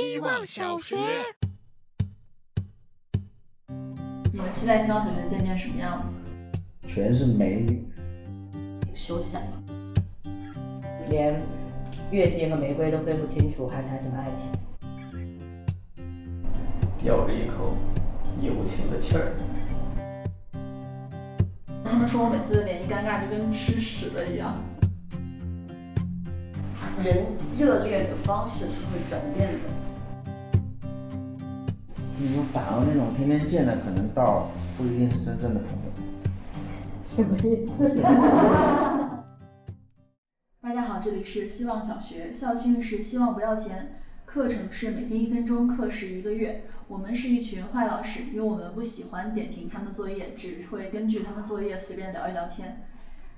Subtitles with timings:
[0.00, 0.96] 希望小学。
[4.32, 6.08] 你们期待希望小学见面什么样子？
[6.88, 7.86] 全是美女，
[8.94, 9.42] 休想！
[11.10, 11.38] 连
[12.10, 14.50] 月季和玫瑰都分不清楚，还谈什么爱情？
[16.98, 17.76] 吊着一口
[18.40, 19.36] 友情的气儿。
[21.84, 24.56] 他们说我每次脸一尴尬就跟吃屎了一样。
[27.04, 29.79] 人热恋的方式是会转变的。
[32.20, 35.90] 其实反而那种天天见的，可能倒不一定是真正的朋友。
[37.16, 37.72] 什么意思？
[40.60, 46.64] 大家好，这里是希望小学，校训是希望不要钱，课程是每天一分钟，课时一个月。
[46.88, 52.82] 我们是一群坏老师，因为我们不喜欢点评他们的作业，只会根据他们作业随便聊一聊天。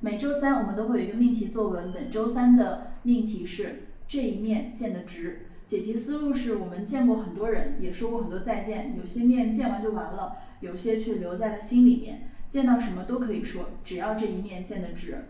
[0.00, 5.46] 每周三我们都会有一个命题作文，本周三的命题是这一面见得直。
[5.72, 12.28] 解题思路是我们见过很多人，也说过很多再见，有些面见完就完了，有些却留在了心里面。
[12.46, 15.24] 见到什么都可以说，只要这一面见得值。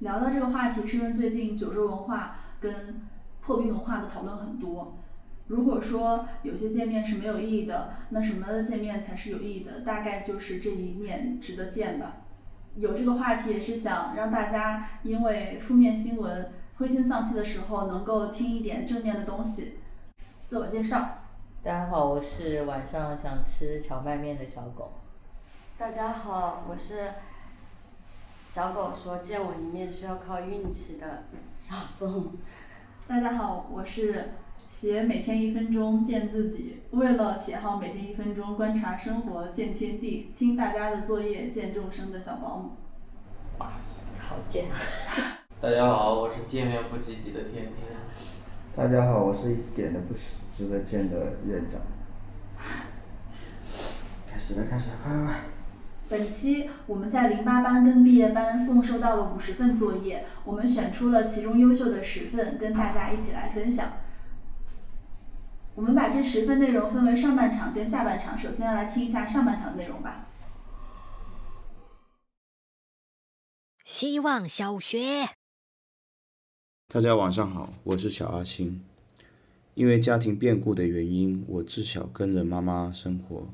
[0.00, 3.02] 聊到这个话题，是因为最近九州文化跟
[3.40, 4.98] 破冰文化的讨论很多。
[5.46, 9.82] 如果说有些见面是没有意义的，那什么的见面才是有意义的？
[9.82, 12.16] 大概就是这一面值得见吧。
[12.74, 19.78] 有这个话题也是想让大家，因为负面新闻灰心丧气的时候，能够听一点正面的东西。
[20.44, 21.22] 自我介绍，
[21.62, 24.92] 大家好，我是晚上想吃荞麦面的小狗。
[25.78, 27.14] 大家好，我是
[28.44, 31.24] 小狗说见我一面需要靠运气的
[31.56, 32.34] 小宋。
[33.08, 34.32] 大家好，我是
[34.68, 42.72] 写每天一分钟见自己，为了写好每天一分钟，观察生活见天地，听大家的作业见众生的小保姆。
[43.60, 44.66] 哇塞，好贱！
[45.58, 47.96] 大家好，我是见面不积极的天天。
[48.76, 50.12] 大家好，我是一点都不
[50.54, 51.80] 值得见的院长。
[54.30, 55.34] 开始了，开始了，快快快！
[56.10, 63.92] 本期我们在零八班跟毕业班共收到了五十份作业，我们选出了其中优秀的十份，跟大家一起来分享。
[65.74, 70.26] 我们把这十份内容分为上半场跟下半场，首先来听一下上半场的内容吧。
[73.86, 75.30] 希望小学。
[76.88, 78.80] 大家晚上好，我是小阿星。
[79.74, 83.48] 因为家庭变故的原因，我自小跟着妈妈生活。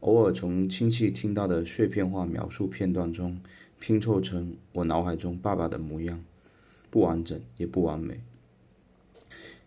[0.00, 3.40] 偶尔从亲戚听到的碎片化描述片段中，
[3.78, 6.24] 拼凑成我脑海中爸爸的模样，
[6.90, 8.20] 不完整也不完美。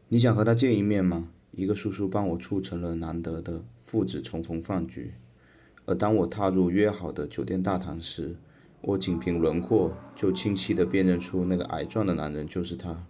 [0.09, 1.29] 你想和他见一面吗？
[1.52, 5.13] 一个叔叔帮我促成了难得的父子重逢饭局，
[5.85, 8.35] 而当我踏入约好的酒店大堂时，
[8.81, 13.06] 我仅凭轮廓就清晰地辨认出那个矮壮的男人就是他，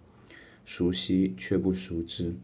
[0.64, 2.34] 熟悉却不熟知。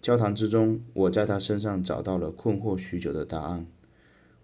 [0.00, 3.66] 交谈之中，我在他身上找到了困惑许久的答案：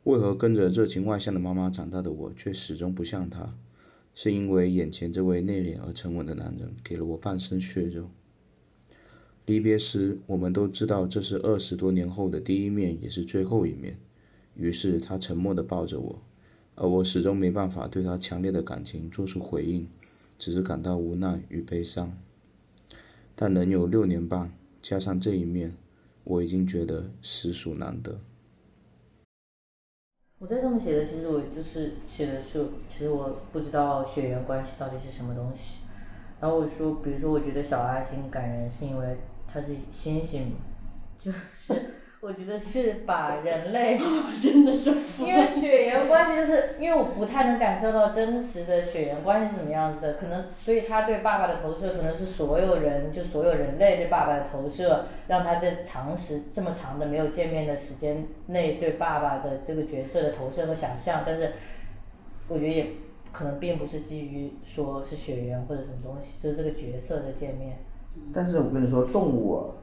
[0.03, 3.54] 为何跟着热情外向的妈妈长大的我，却始终不像他？
[4.14, 8.10] 是因为眼前这位内敛而沉稳的男人给了我半生血肉。
[9.47, 13.98] 离别时，我们都知道这是二十多年后的第一面，也是最后一面。
[14.54, 16.22] 于是他沉默地抱着我，
[16.76, 19.88] 而我始终没办法对他强烈的感情做出回应，
[20.38, 22.16] 只是感到无奈与悲伤。
[23.36, 24.52] 但能有六年半。
[24.82, 25.74] 加上这一面，
[26.24, 28.20] 我已经觉得实属难得。
[30.38, 35.78] 我在上面写的，其实我就是写的是，其实我不知道血缘关系到底是什么东西。
[36.38, 40.52] 然后我说，比如说，我觉得小阿星感人，是因为他是星星，
[41.18, 41.94] 就是。
[42.24, 44.00] 我觉得是把人类，
[44.42, 61.52] 真的是，因为血缘关系，就是因为我不太能感受到真实的血缘关系是什么样子的，可能所以他对爸爸的投射，可能是所有人就所有人类对爸爸的投射，让他在长时这么长的没有见面的时间内对爸爸的这个角色的投射和想象，但是
[62.48, 62.86] 我觉得也
[63.32, 67.76] 可能并不是基于说是血缘或者什么东西，就是这个角色的见面。
[68.32, 69.74] 但是我跟你说，动物。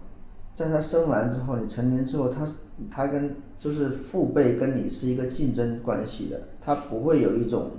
[0.54, 2.46] 在他生完之后，你成年之后，他
[2.92, 7.72] 他跟就是父辈跟你是一个竞争关系的，他不会有一种，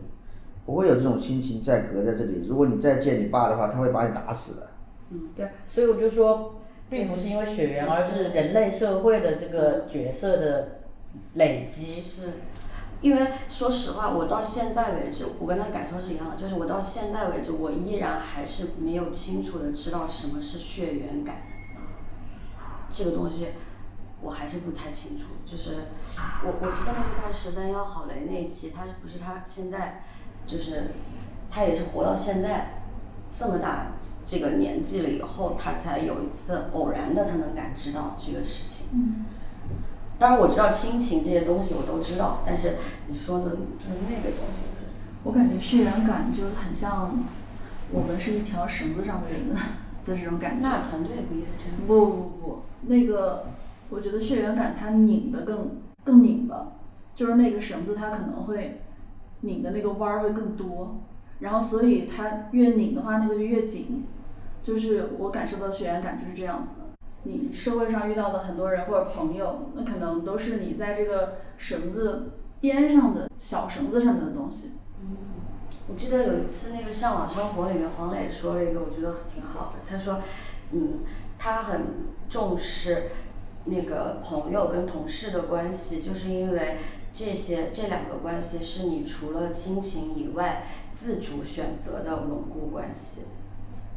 [0.64, 2.42] 不会有这种亲情在隔在这里。
[2.46, 4.68] 如果你再见你爸的话，他会把你打死的。
[5.10, 6.54] 嗯，对，所以我就说，
[6.88, 10.68] 并不是因为血缘，而是人类社会的这个角色的
[11.34, 12.00] 累积。
[12.00, 12.30] 是，
[13.02, 21.42] 因为说实话，我到现在为止，我跟他的感受是一样的，就是我到现在为止，我依然还是没有清楚的知道什么是血缘感。
[22.92, 23.48] 这个东西
[24.20, 25.86] 我还是不太清楚，就是
[26.44, 30.02] 我我知道那次看十三幺郝雷那一期，他不是他现在
[30.46, 30.92] 就是
[31.50, 32.82] 他也是活到现在，
[33.32, 33.92] 这么大
[34.26, 38.86] 这个年纪了以后，他才有一次偶然的，他能感知到这个事情。
[38.92, 39.24] 嗯，
[40.18, 42.76] 当然我知道亲情这些东西我都知道，但是
[43.08, 44.62] 你说的就是那个东西，
[45.24, 47.18] 我感觉血缘感就很像
[47.90, 50.62] 我们是一条绳子上的人的这种感觉。
[50.62, 51.86] 那团队不也是这样？
[51.86, 53.46] 不不不，那个
[53.90, 55.70] 我觉得血缘感它拧的更
[56.04, 56.72] 更拧巴，
[57.14, 58.80] 就是那个绳子它可能会
[59.40, 61.00] 拧的那个弯儿会更多，
[61.40, 64.04] 然后所以它越拧的话那个就越紧，
[64.62, 66.78] 就是我感受到血缘感就是这样子的。
[67.24, 74.72] 你社会上遇到的很多人或者朋友，那可能都是你在这个绳子边上的小绳子上面的东西。
[75.00, 75.16] 嗯
[75.88, 80.20] 我记得有一次那个《向往生活》里面黄磊说了一个我觉得挺好的，他说，
[80.70, 81.00] 嗯，
[81.42, 81.80] 他很
[82.28, 83.08] 重视
[83.64, 86.76] 那个朋友跟同事的关系，就是因为
[87.12, 90.62] 这些这两个关系是你除了亲情以外
[90.92, 93.22] 自主选择的稳固关系。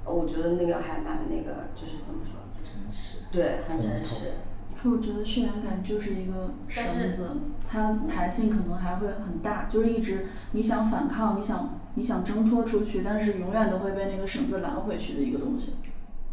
[0.06, 2.39] 呃我觉得那个还蛮那个，就是怎么说？
[2.63, 3.19] 真实。
[3.31, 4.31] 对，很真实。
[4.75, 7.30] 可我觉得血缘感就是一个绳子，
[7.69, 15.75] 它弹性可能还会很大，就是一直你想反抗，你想你想挣脱出去，但是永远都会被那个绳子拦回去的一个东西。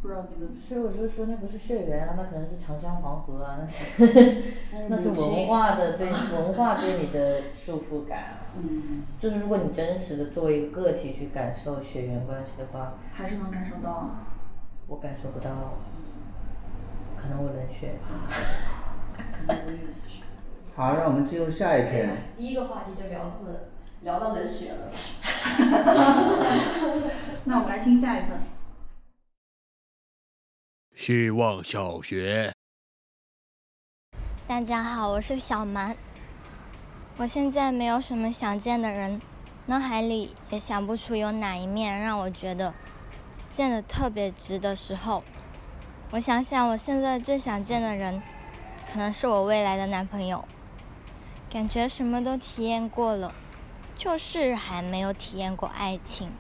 [0.03, 4.43] 不知道你们所以我就说那不是血缘啊，那可能是长江黄河啊，那是
[4.91, 8.39] 那是文化的对 文化对你的束缚感啊。
[8.57, 14.27] 嗯，就是如果你真实的作为一个个体去感受血缘关系的话，还是能感受到啊。
[14.89, 15.51] 我感受不到，
[17.17, 17.95] 可能我冷血。
[19.15, 19.85] 可能我也是。
[20.75, 22.11] 好，让我们进入下一篇。
[22.37, 23.57] 第一个话题就聊这么
[24.01, 24.91] 聊到冷血了。
[27.45, 28.31] 那我们来听下一份。
[30.95, 32.53] 希望小学。
[34.47, 35.97] 大家好，我是小蛮。
[37.17, 39.21] 我现在没有什么想见的人，
[39.67, 42.75] 脑海里也想不出有哪一面让我觉得
[43.51, 45.25] 见的特别值的时候。
[46.11, 48.23] 我想想，我现在最想见的人，
[48.93, 50.45] 可能是我未来的男朋友。
[51.51, 53.35] 感觉什么都体验过了，
[53.97, 56.31] 就是还没有体验过爱情。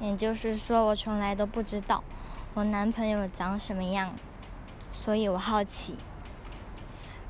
[0.00, 2.04] 也就是说，我从来都不知道
[2.54, 4.14] 我男朋友长什么样，
[4.90, 5.96] 所以我好奇。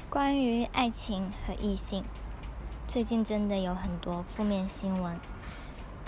[0.08, 2.04] 关于爱情和异性，
[2.86, 5.18] 最近真的有很多负面新闻。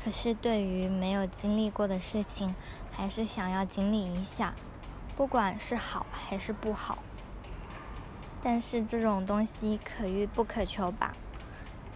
[0.02, 2.54] 可是对于没有经历过的事情，
[2.90, 4.54] 还是想要经历一下，
[5.16, 6.98] 不管是好还是不好。
[8.40, 11.12] 但是这种东西可遇不可求吧？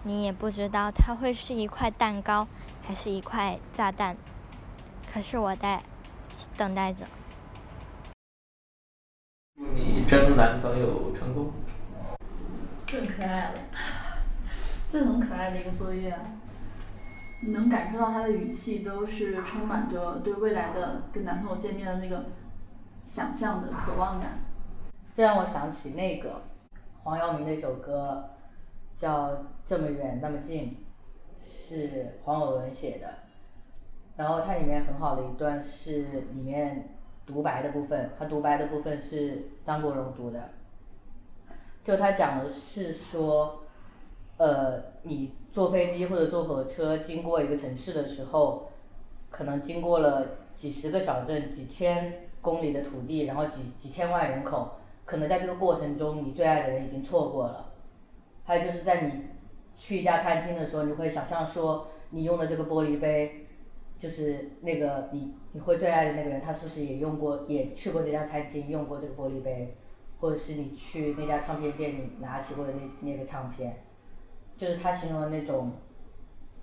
[0.02, 2.46] 你也不知道它会是一块蛋糕，
[2.82, 4.18] 还是一块炸弹。
[5.10, 5.82] 可是我在
[6.56, 7.04] 等待着。
[9.56, 11.52] 祝你征男朋友成功。
[12.86, 13.58] 更可爱了，
[14.88, 16.20] 这很可爱的一个作业啊！
[17.42, 22.24] 你能感受到他的语气都是充满着对未来的跟男朋友见面的那个
[23.04, 24.38] 想象的渴望感。
[25.14, 26.42] 这让我想起那个
[26.98, 28.30] 黄耀明的一首歌，
[28.96, 29.28] 叫
[29.66, 30.78] 《这么远那么近》，
[31.44, 33.23] 是黄伟文写的。
[34.16, 36.02] 然后它里面很好的一段是
[36.32, 36.96] 里面
[37.26, 40.50] 独白的部分，它独白的部分是张国荣读的。
[41.82, 43.64] 就他讲的是说，
[44.38, 48.70] 呃，你坐飞机或者坐火车经过一个城市的时候，
[49.28, 57.72] 可能经过了几十个小镇、几千公里的土地，然后几几千万人口，可能在这个过程中，你最爱的人已经错过了。
[58.44, 59.24] 还有就是在你
[59.74, 63.43] 去一家餐厅的时候，你会想象说，你用的这个玻璃杯，
[63.98, 69.76] 就是那个你你会最爱的那个人，他是不是也用过，也去过这家餐厅，用过这个玻璃杯？
[70.20, 73.84] 或者是你去那家唱片店里拿起过的那那个唱片，
[74.56, 75.72] 就是他形容的那种，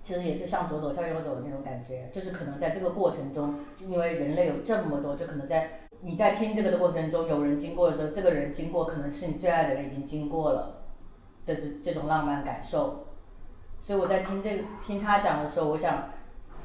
[0.02, 5.70] 其实也是向左走向右走的那种感觉，就是可能在这个过程中，因为人类有这么多，就可能在
[6.00, 10.82] 你在听这个的过程中，有人经过的时候，这个人经过可能是你最爱的人已经经过了
[11.46, 13.06] 的这这种浪漫感受，
[13.80, 16.10] 所以我在听这个听他讲的时候，我想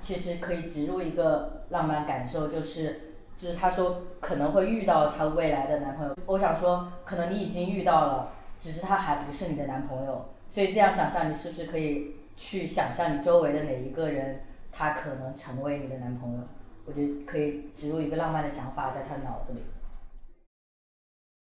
[0.01, 3.01] 其实可以植入一个浪漫感受，就是。
[3.37, 16.39] 就是他说可能会遇到他未来的男朋友，我想说可能你已经遇到了，只是他还不是你的男朋友，所以这样想象，你是不是可以去想象你周围的哪一个人，他可能成为你的男朋友？
[16.85, 19.61] 我觉得可以植入一个浪漫的想法在他的脑子里。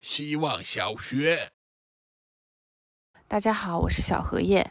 [0.01, 1.47] 希望小学。
[3.29, 4.69] 大家好，我是小荷叶。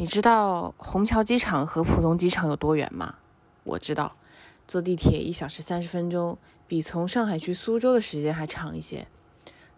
[0.00, 3.16] 你知道虹桥机场和浦东机场有多远吗？
[3.64, 4.16] 我知道，
[4.66, 9.06] 坐地铁一小时三十分钟，比从上海去苏州的时间还长一些。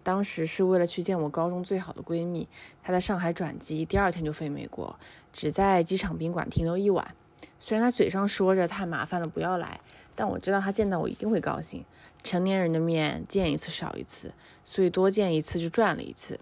[0.05, 2.49] 当时是为了去见我高中最好的闺蜜，
[2.85, 4.97] 她在上海转机，第二天就飞美国，
[5.33, 7.17] 只在机场宾馆停留一晚。
[7.59, 9.81] 虽然她嘴上说着太麻烦了不要来，
[10.15, 11.85] 但我知道她见到我一定会高兴。
[12.23, 16.39] 成年人的面见一次少一次，所以多见一次就赚了一次。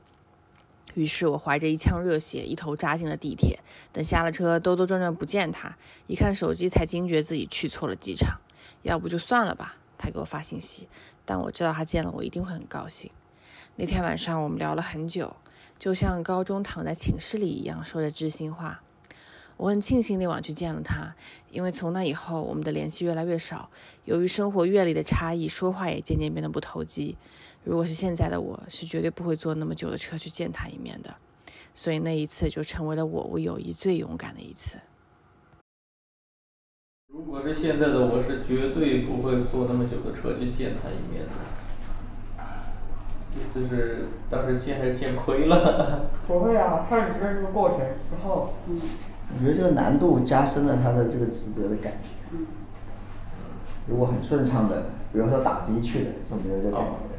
[0.94, 3.60] 于是我怀着一腔热血，一头扎进了地铁。
[3.92, 8.40] 等下了车，兜兜转转不见他，一看手机才惊觉自己去错了机场。
[8.82, 10.88] 要不就算了吧，他给我发信息，
[11.24, 13.10] 但我知道他见了我一定会很高兴。
[13.76, 15.36] 那天晚上我们聊了很久，
[15.78, 18.82] 就像高中躺在寝室里一样，说着知心话。
[19.56, 21.14] 我很庆幸那晚去见了他，
[21.50, 23.68] 因为从那以后我们的联系越来越少。
[24.06, 27.18] 由于生活阅历的差异，说话也渐渐变得不投机。
[27.62, 31.14] 如果是现在的我，是绝对不会坐那么久的车去见他一面的。
[31.74, 34.78] 所以那一次就成为了我为友谊最勇敢的一次。
[37.12, 41.32] 如果是现在的我，是绝对不会坐那么久的车去见他一面的。
[43.38, 46.10] 意思是当时见还是见亏了？
[46.26, 48.54] 不会啊，看你这是个过程之后。
[48.68, 48.80] 嗯。
[49.32, 52.08] 我觉得这个难度加深了他的这个值得的感觉。
[52.32, 52.46] 嗯。
[53.86, 56.86] 如果很顺畅的，比如说打的去的，就没有这感觉。
[56.86, 57.09] 打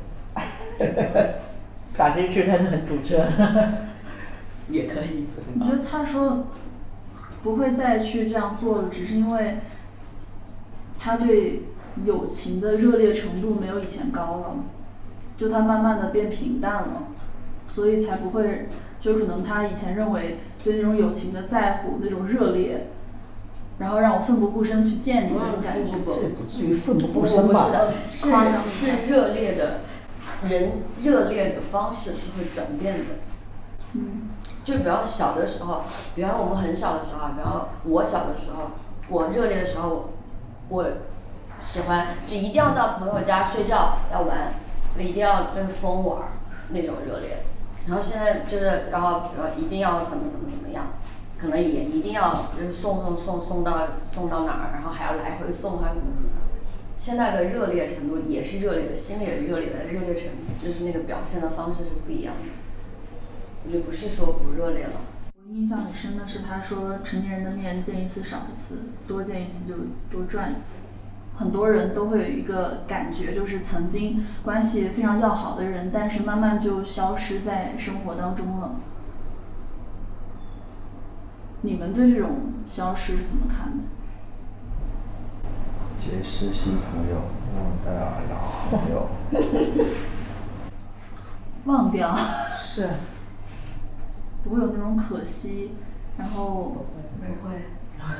[1.97, 3.25] 的去，但是很堵车。
[4.69, 5.27] 也可以。
[5.59, 6.47] 我觉得他说
[7.43, 9.57] 不会再去这样做了，只是因为
[10.97, 11.63] 他对
[12.05, 14.55] 友情的热烈程度没有以前高了，
[15.37, 17.07] 就他慢慢的变平淡了，
[17.67, 18.69] 所以才不会，
[18.99, 20.37] 就可能他以前认为。
[20.63, 22.85] 对那种友情的在乎，那种热烈，
[23.79, 27.67] 然后让我奋不顾身去见你那种感觉，这也不至于奋不顾身吧？
[28.13, 28.29] 是
[28.69, 29.79] 是热烈的，
[30.47, 33.05] 人热恋的方式是会转变的。
[33.93, 34.29] 嗯。
[34.63, 35.81] 就比方小的时候，
[36.13, 38.71] 比方我们很小的时候，比方我小的时候，
[39.09, 40.09] 我热恋的时候，
[40.69, 40.85] 我
[41.59, 44.53] 喜欢就一定要到朋友家睡觉，要玩，
[44.95, 46.27] 就一定要就是疯玩
[46.69, 47.39] 那种热恋。
[47.87, 50.85] 然后现在就是，然后比如说一定要怎么怎么怎么样，
[51.39, 56.40] 可能也一定要就是送送送送到送到哪儿，然后还要来回送啊什么什么的。
[57.01, 64.91] 现在的热烈程度也是热烈的，心里也是热烈的，热烈程度就是那个表现的方式是不一样的，也不是说不热烈了。
[65.35, 69.73] 我印象很深的是他说，成年人的面见一次少一次，多见一次就
[70.11, 70.85] 多赚一次。
[71.33, 78.75] 很多人都会有一个感觉，就是曾经关系非常要好的人，但是慢慢就消失在生活当中了。
[81.63, 83.83] 你们对这种消失是怎么看的？
[86.01, 87.15] 结识新朋友，
[87.55, 87.93] 忘掉
[88.27, 88.35] 老
[88.71, 89.07] 朋友。
[91.65, 92.11] 忘掉。
[92.57, 92.89] 是。
[94.43, 95.73] 不会有那种可惜，
[96.17, 96.87] 然后。
[97.19, 97.53] 不会。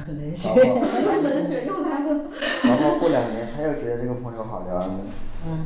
[0.08, 2.30] 冷血，冷血又来了。
[2.66, 4.88] 然后过两年，他又觉得这个朋友好聊了。
[5.48, 5.66] 嗯，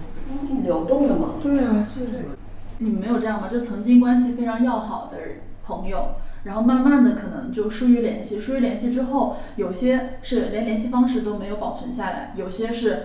[0.63, 1.31] 流动的嘛。
[1.43, 2.29] 对啊，就是。
[2.77, 3.50] 你们没有这样吗？
[3.50, 5.17] 就曾经关系非常要好的
[5.65, 6.15] 朋友，
[6.46, 13.04] 然后慢慢的可能就疏于联系，疏于联系之后，有些是连联系方式都没有保存下来，有些是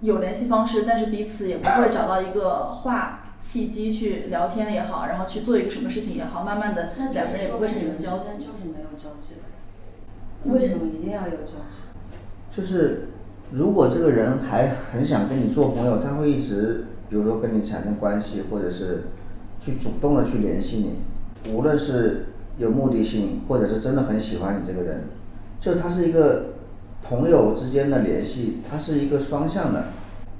[0.00, 8.38] 有联系方式，但是彼此也不会找到一个话契机去聊天也好，然后去做一个什么事情也好，慢慢的两个人也不会产生交集。
[8.38, 10.52] 就是没有交集了。
[10.52, 11.78] 为什么一定要有交集？
[12.50, 13.08] 就是，
[13.50, 19.04] 如果这个人还很想跟你做朋友，他会一直，比如说跟你产生关系，或者是
[19.58, 20.98] 去主动的去联系你，
[21.52, 22.26] 无论是
[22.58, 25.04] 有目的性，或者是真的很喜欢你这个人，
[25.60, 26.54] 就他是一个
[27.02, 29.86] 朋友之间的联系，他是一个双向的，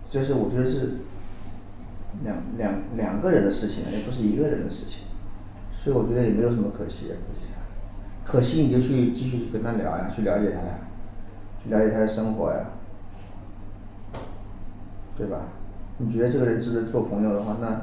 [0.08, 0.92] 就是我觉得是
[2.22, 5.02] 两两两个人的事情，也不是一个人的事情，
[5.74, 7.14] 所以我觉得也没有什么可惜的。
[8.24, 10.78] 可惜你就去继续跟他聊呀，去了解他呀，
[11.62, 12.70] 去了解他的生活呀，
[15.18, 15.42] 对吧？
[15.98, 17.82] 你觉得这个人值得做朋友的话，那，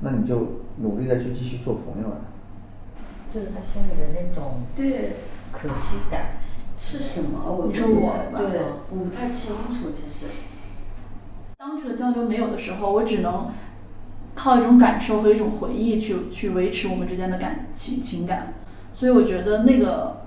[0.00, 2.16] 那你就努力的去继续做朋友啊。
[3.32, 5.16] 就是他心里的那种对
[5.52, 6.32] 可惜感
[6.78, 7.44] 是什么？
[7.44, 8.60] 我说我对，
[8.90, 10.26] 我不太清楚其实。
[11.58, 13.50] 当这个交流没有的时候，我只能
[14.34, 18.54] 靠一种感受和一种回忆去去维持我们之间的感情情感。
[18.92, 20.22] 所以我觉得那个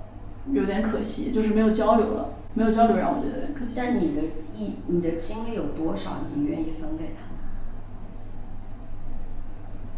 [0.51, 3.75] 有点可惜，就是没有交流了，没有交流让我觉得有点可惜。
[3.75, 4.21] 但你的
[4.55, 7.32] 意你的精力有多少，你愿意分给他？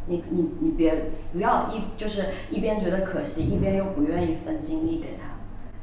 [0.07, 5.35] 你你你别不要一就是一边觉得可惜，一边又不愿意分精力给他。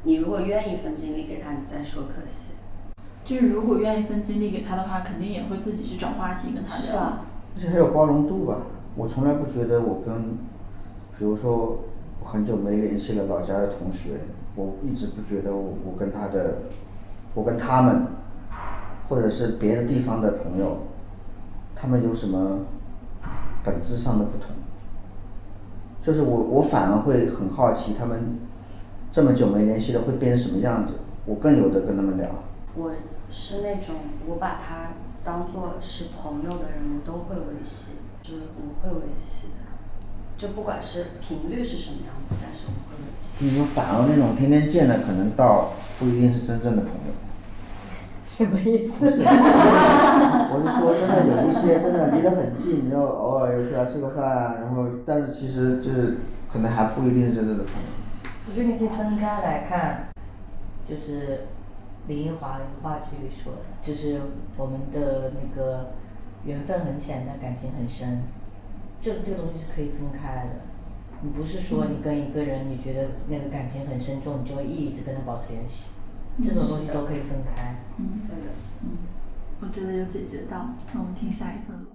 [0.03, 2.53] 你如果愿意分精力给他，你再说可惜。
[3.23, 6.77] 就是如果愿意分精力给他的话，肯定也会自己去找话题跟他聊。
[6.77, 7.25] 是啊。
[7.55, 8.63] 而且还有包容度吧，
[8.95, 10.37] 我从来不觉得我跟，
[11.17, 11.79] 比如说。
[12.25, 14.11] 很久没联系了老家的同学，
[14.55, 16.59] 我一直不觉得我我跟他的，
[17.35, 18.07] 我跟他们，
[19.09, 20.77] 或者是别的地方的朋友，
[21.75, 22.59] 他们有什么
[23.63, 24.49] 本质上的不同？
[26.01, 28.39] 就是我我反而会很好奇，他们
[29.11, 30.95] 这么久没联系了会变成什么样子？
[31.25, 32.29] 我更有的跟他们聊。
[32.75, 32.91] 我
[33.31, 33.95] 是那种
[34.27, 34.93] 我把他
[35.23, 39.63] 当做是朋友的人，我都会维系，就是我会维系的，
[40.37, 43.45] 就不管是频率是什么样子，但是我会维系。
[43.45, 47.13] 你说反而那种天天见的，可能倒不一定是真正的朋友。
[48.43, 49.05] 什么意思？
[49.07, 56.17] 我是说，真的有一些真的离得很近，然后偶尔又出来吃个饭啊，然后但是其实就是
[56.51, 57.87] 可能还不一定是真正的朋友。
[58.45, 60.09] 我觉得你可以分开来看，
[60.85, 61.47] 就是
[62.07, 64.19] 林奕华一个话剧里说的，就是
[64.57, 65.91] 我们的那个
[66.43, 68.23] 缘分很浅，但感情很深，
[69.01, 70.49] 这这个东西是可以分开的。
[71.21, 75.85] 你不是说你跟一个人，你觉得那个感情很深重，你就会一直跟他保持联系，
[76.41, 77.75] 这种东西都可以分开。
[77.99, 78.51] 嗯，对的。
[78.81, 78.97] 嗯，
[79.61, 80.67] 我觉得有解决到。
[80.93, 81.89] 那我们听下一份喽。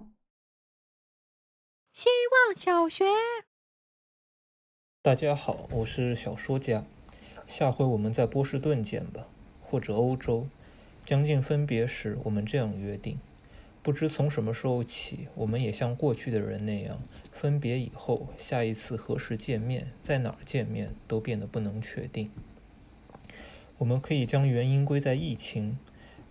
[1.92, 2.09] 希
[2.47, 3.04] 望小学。
[5.02, 6.85] 大家好，我是小说家。
[7.49, 9.26] 下回我们在波士顿见吧，
[9.62, 10.47] 或者欧洲。
[11.04, 13.18] 将近分别时，我们这样约定：
[13.83, 17.00] 不知从什么时候起，我们也像过去的人那样，
[17.33, 22.30] 分别以后，下一次何时见面，在哪儿见面，都变得不能确定。
[23.78, 25.78] 我们可以将原因归在疫情，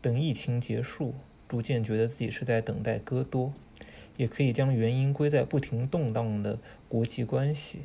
[0.02, 1.16] 等疫情结束，
[1.48, 3.54] 逐渐觉得自己是在等待戈多；
[4.18, 7.82] 也可以将原因归在不停动荡的国际关系。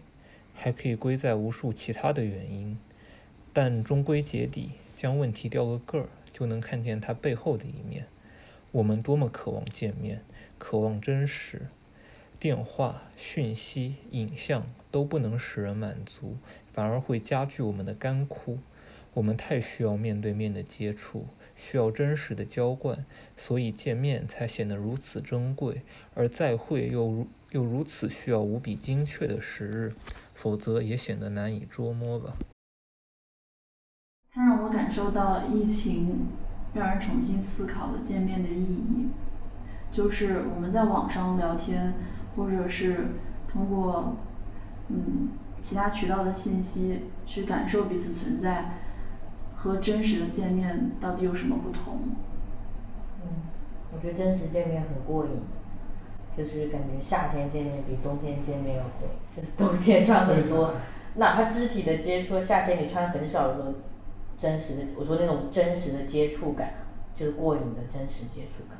[0.55, 2.77] 还可以归在无数其他的原因，
[3.55, 8.07] 但终归结底，将问题掉个个儿，就能看见它背后的一面。
[8.71, 10.23] 我们多么渴望见面，
[10.59, 11.69] 渴望真实，
[12.39, 16.37] 电话、讯息、影像都不能使人满足，
[16.73, 18.59] 反而会加剧我们的干枯。
[19.15, 22.99] 我们太需要面对面的接触，需要真实的浇灌，
[23.37, 25.83] 所以见面才显得如此珍贵，
[26.15, 29.93] 而再会又如又如此需要无比精确的时日。
[30.35, 32.35] 否则也显得难以捉摸吧。
[34.31, 36.27] 它让我感受到疫情
[36.75, 39.09] 让人重新思考了见面的意义，
[39.91, 41.93] 就是我们在网上聊天，
[42.35, 43.09] 或者是
[43.47, 44.17] 通过
[44.89, 45.29] 嗯
[45.61, 48.73] 其他渠道的信息去感受彼此存在，
[49.63, 52.01] 和真实的见面到底有什么不同？
[53.23, 53.29] 嗯，
[53.95, 55.31] 我觉得真实见面很过瘾。
[56.37, 60.73] 就是感觉夏天见面比冬天见面要贵，就是冬天穿很多，
[61.17, 63.69] 哪怕肢体的接触，夏天你穿很少的时候，
[64.39, 66.73] 真实的，我说那种真实的接触感，
[67.15, 68.79] 就是过瘾的真实接触感，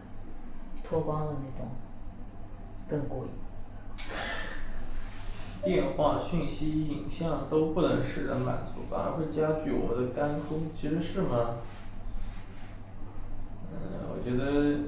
[0.83, 1.69] 脱光了那种，
[2.89, 3.31] 更过瘾。
[5.65, 11.57] 电话、讯息、影像都不能使人满足，反而会加剧我们的干枯，其实是吗？
[13.73, 14.79] 嗯，我觉得。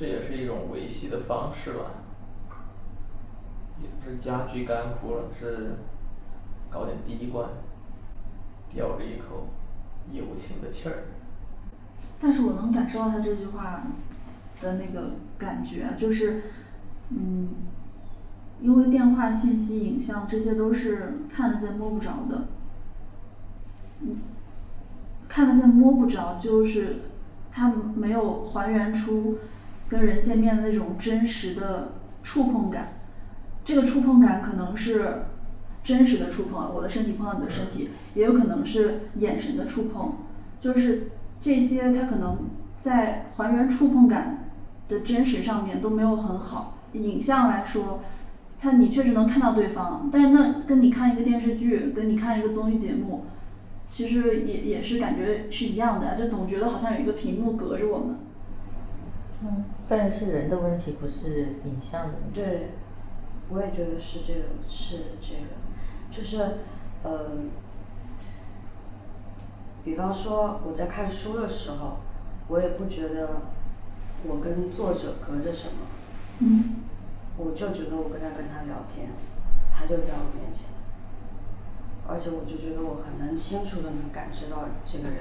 [0.00, 1.86] 这也是一种维系的方式吧，
[3.82, 5.72] 也不是加剧干枯了，是
[6.70, 7.48] 搞点滴灌，
[8.72, 9.48] 吊着一口
[10.12, 11.06] 友情的气儿。
[12.20, 13.82] 但是我能感受到他这句话
[14.60, 16.42] 的那个感觉，就是，
[17.08, 17.48] 嗯，
[18.60, 22.48] 因为电话、信息、影像这些都是看得见摸不着的，
[24.00, 24.16] 嗯，
[25.28, 26.96] 看得见摸不着，就是
[27.50, 29.38] 它没有还原出。
[29.90, 31.92] 跟人见面的那种真实的
[32.22, 32.92] 触碰感，
[33.64, 35.22] 这个触碰感可能是
[35.82, 40.12] 真实的触碰，我的身体碰到你的身体，也有可能是眼神的触碰，
[40.60, 42.36] 就是这些它可能
[42.76, 44.50] 在还原触碰感
[44.88, 46.74] 的真实上面都没有很好。
[46.92, 48.00] 影像来说，
[48.58, 53.24] 它你确实能看到对方，但是那跟你看一个电视剧，跟你看一个综艺节目，
[53.84, 58.18] 其实也也是感觉是一样的，就总觉得好像有一个屏幕隔着我们。
[59.42, 62.26] 嗯，但是人的问题不是影像的问题。
[62.34, 62.70] 对，
[63.48, 66.38] 我也觉得是这个，是这个，就是，
[67.04, 67.30] 呃，
[69.84, 71.98] 比方说我在看书的时候，
[72.48, 73.42] 我也不觉得
[74.26, 75.86] 我跟作者隔着什么，
[76.40, 76.74] 嗯，
[77.38, 79.08] 我就觉得我跟他跟他聊天，
[79.70, 80.68] 他就在我面前，
[82.06, 85.20] 而且我就觉得我很能清楚的能感知到这个人。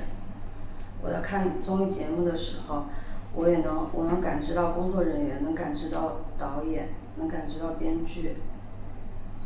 [1.01, 2.87] 我在看综艺节目的时候。
[3.35, 8.37] 我也能，我能感知到工作人员，能感知到导演，能感知到编剧，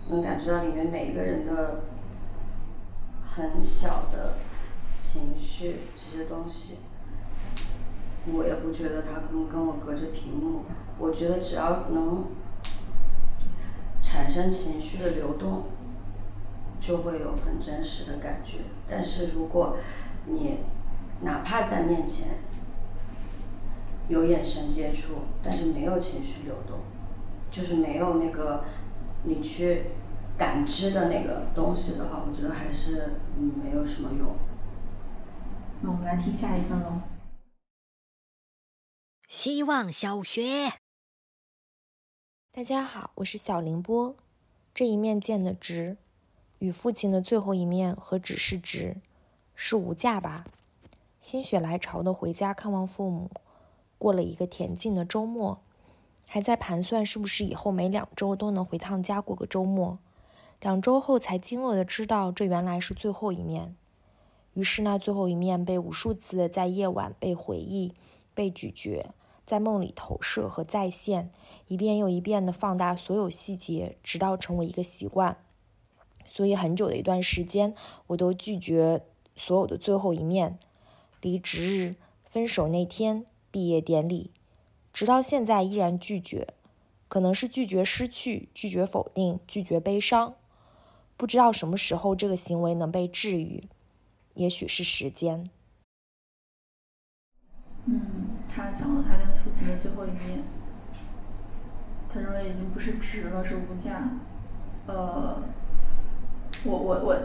[0.07, 1.81] 能感知到里面每一个人的
[3.21, 4.35] 很小的
[4.97, 6.77] 情绪这些东西。
[8.31, 10.61] 我也不觉得他跟跟我隔着屏幕，
[10.97, 12.27] 我觉得只要能
[14.11, 15.63] 产生情绪的流动，
[16.81, 18.57] 就会有很真实的感觉。
[18.85, 19.77] 但是如果
[20.25, 20.57] 你
[21.21, 22.31] 哪怕在面前，
[24.09, 26.79] 有眼神接触，但是没有情绪流动，
[27.49, 28.65] 就是没有那个
[29.23, 29.83] 你去
[30.37, 34.35] 感知的那个东西的话，我觉得还是嗯没有什么用。
[35.79, 36.99] 那我们来听下一份喽。
[39.29, 40.73] 希望小学，
[42.53, 44.13] 大家好，我是小凌波。
[44.75, 45.95] 这一面见的值，
[46.59, 48.97] 与父亲的最后一面何止是值，
[49.55, 50.43] 是无价吧？
[51.21, 53.31] 心血来潮的回家看望父母，
[53.97, 55.61] 过了一个恬静的周末，
[56.25, 59.97] 还在盘算是不是以后每两周都能回趟家过个周末。
[60.59, 63.73] 两周后才惊愕的知道，这原来是最后一面。
[64.55, 67.93] 于是那最后一面被无数次的在夜晚被回忆、
[68.33, 69.13] 被咀嚼。
[69.51, 71.29] 在梦里投射和再现，
[71.67, 75.35] 一遍又一遍的放大所有细节，直到成为一个习惯。
[76.25, 77.75] 所以很久的一段时间，
[78.07, 79.03] 我都拒绝
[79.35, 80.57] 所有的最后一面：
[81.19, 84.31] 离职日、分手那天、毕业典礼，
[84.93, 86.53] 直到现在依然拒绝。
[87.09, 90.35] 可能是拒绝失去，拒绝否定，拒绝悲伤。
[91.17, 93.67] 不知道什么时候这个行为能被治愈，
[94.35, 95.49] 也许是时间。
[97.85, 98.21] 嗯。
[98.73, 100.43] 讲了他跟父亲的最后一面，
[102.13, 104.09] 他认为已经不是值了，是无价。
[104.87, 105.43] 呃，
[106.63, 107.17] 我我我，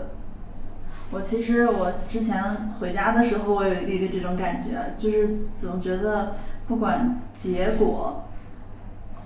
[1.10, 2.42] 我其实我之前
[2.78, 6.34] 回家的时候，我有一个这种感觉，就是总觉得
[6.68, 8.24] 不管结果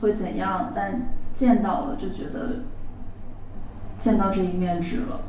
[0.00, 2.60] 会怎样，但见到了就觉得
[3.98, 5.20] 见到这一面值了，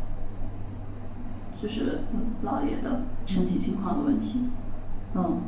[1.62, 2.00] 就是
[2.46, 4.50] 姥爷的身体情况的问题，
[5.16, 5.42] 嗯。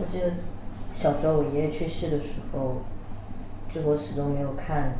[0.00, 0.32] 我记得
[0.92, 2.76] 小时候我爷爷去世的时候，
[3.74, 4.92] 就我始终没有看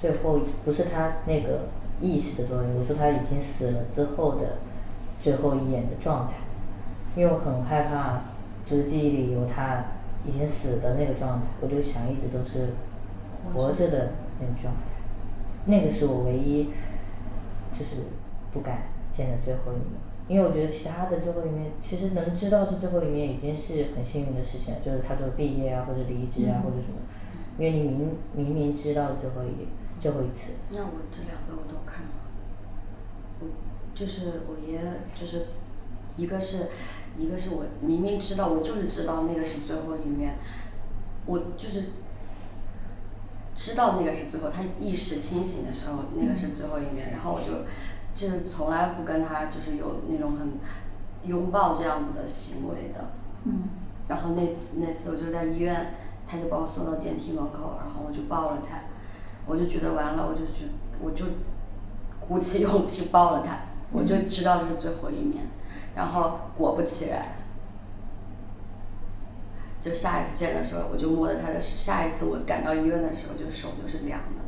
[0.00, 1.68] 最后，不是他那个
[2.00, 4.58] 意识的作用，我说他已经死了之后的
[5.20, 6.34] 最后一眼的状态，
[7.14, 8.22] 因为我很害怕，
[8.64, 9.84] 就是记忆里有他
[10.26, 12.70] 已经死的那个状态，我就想一直都是
[13.52, 14.80] 活着的那个状态，
[15.66, 16.70] 那个是我唯一
[17.72, 18.06] 就是
[18.52, 20.00] 不敢见的最后一面。
[20.30, 24.80] 因为我觉得其他的最后一面，其实能知道是最后一面已经是很幸运的事情了。
[24.80, 27.00] 就是他说毕业啊，或者离职啊，或者什么，
[27.58, 29.66] 因为你明明明知道最后一
[30.00, 30.52] 最后一次。
[30.70, 32.10] 那我这两个我都看了，
[33.40, 33.46] 我
[33.92, 35.46] 就是我爷爷，就是
[36.16, 36.68] 一个是
[37.16, 40.36] 一个是我明明知道，我就是知道那个是最后一面，
[41.26, 41.86] 我就是
[43.56, 47.66] 知道那个是最后，他意识清醒的时候，那个是最后一面，然后我就。
[48.14, 50.52] 就是从来不跟他就是有那种很
[51.24, 53.12] 拥抱这样子的行为的，
[53.44, 53.64] 嗯，
[54.08, 55.94] 然后那次那次我就在医院，
[56.26, 58.78] 他就把我送到电梯门口，然后我就抱了他，
[59.46, 60.70] 我就觉得完了，我就去
[61.00, 61.24] 我就
[62.18, 63.58] 鼓起勇气抱了他，
[63.92, 65.44] 我就知道这是最后一面，
[65.94, 67.22] 然后果不其然，
[69.80, 74.42] 就下一次见的时候，我就摸着他的，下一次我赶到医院的时候，就手就是凉的，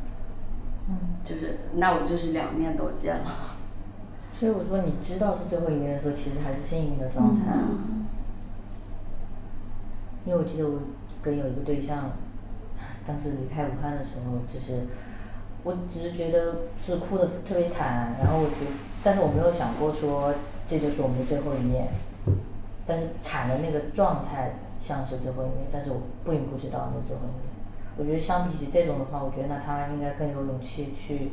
[0.89, 3.52] 嗯，就是那我就是两面都见了。
[4.33, 7.53] 所以我说，你知道是最后一面的时候，其实还是幸运的状态。
[10.25, 10.79] 因为我记得我
[11.21, 12.11] 跟有一个对象，
[13.05, 14.87] 当时离开武汉的时候，就是，
[15.63, 18.65] 我只是觉得是哭的特别惨，然后我觉，
[19.03, 20.33] 但是我没有想过说
[20.67, 21.89] 这就是我们的最后一面，
[22.87, 27.53] 但是惨的那个状态像是最后一面，但是我并不知道那最后一面。
[27.95, 31.31] 我觉得相比起这种的话，我觉得那他应该更有勇气去。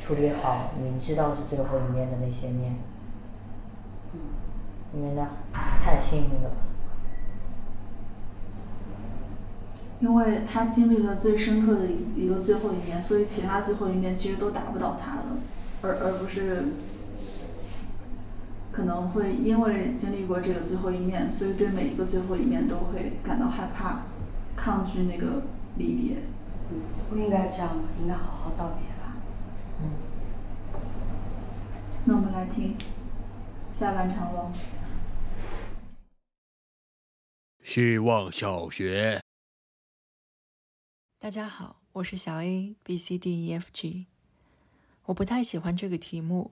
[0.00, 2.76] 处理好，你知道是最后一面的那些面，
[4.94, 6.50] 因为那太幸运了。
[10.00, 11.80] 因为他经历了最深刻的
[12.16, 15.22] 一个最后一面，所以其他最后一面其实都打不倒他的，
[15.82, 16.68] 而而不是
[18.72, 24.04] 可能会因为经历过这个最后一面，所以对每一个最后一面都会感到害怕，
[24.56, 25.42] 抗拒那个
[25.76, 26.16] 离别。
[26.70, 27.84] 嗯，不应该这样吧？
[28.00, 28.89] 应该好好道别。
[32.10, 32.76] 那我们来听
[33.72, 34.50] 下半场喽。
[37.62, 39.20] 希望小学，
[41.20, 44.06] 大家好，我是小 A B C D E F G。
[45.04, 46.50] 我不太喜欢这个题目，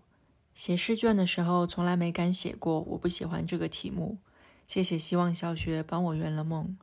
[0.55, 2.79] 写试卷的时候从来没敢写过。
[2.79, 4.19] 我不喜欢这个题目，
[4.65, 6.79] 谢谢希望小学帮我圆了梦。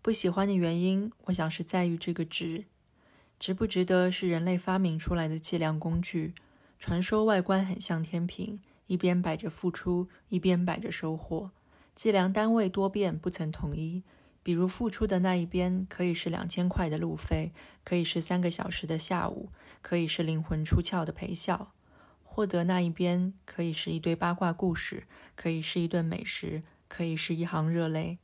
[0.00, 2.64] 不喜欢的原因，我想是在于这个值，
[3.38, 6.34] 值不值得是人类发明出来的计量工具。
[6.78, 11.50] 传说外观很像天平，一边摆着付出，一边摆着收获。
[11.94, 14.02] 计量单位多变，不曾统一。
[14.42, 19.50] 比如付出的那一边可以是两千块的路费，可以是三个小时的下午，
[19.82, 21.72] 可以是灵魂出窍的陪笑；
[22.22, 28.18] 获得那一边可以是一堆八卦故事，可以是一顿美食，可以是一行热泪。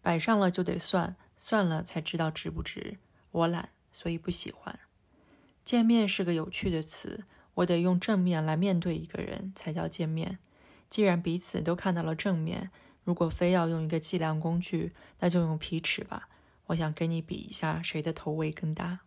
[0.00, 2.96] 摆上了就得算，算了才知道值不值。
[3.32, 4.78] 我懒，所以不喜欢。
[5.62, 7.24] 见面是个有趣的词。
[7.54, 10.38] 我得用正面来面对一个人才叫见面。
[10.88, 12.70] 既然彼此都看到了正面，
[13.04, 16.28] 如果非要用一个计量工具，那就用皮尺吧。
[16.66, 19.00] 我想跟你比一下，谁的头围更大。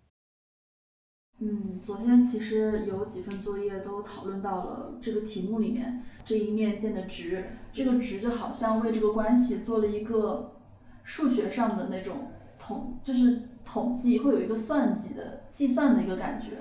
[1.40, 10.62] 嗯，昨天其实有几份作业都讨论到了这个题目里面这一面见的值，这个值就好像为这个关系做了一个
[11.04, 16.52] 数学上的那种统，就是统计，会有一个算计的计算的一个感觉，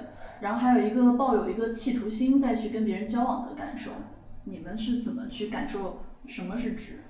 [0.41, 3.91] 然后还有一个抱有一个企图心再去跟别人交往的感受。
[4.45, 7.01] 你们是怎么去感受什么是值？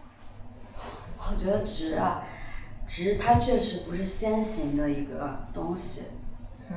[1.16, 2.22] 我觉得值啊，
[2.86, 6.02] 值它确实不是先行的一个东西。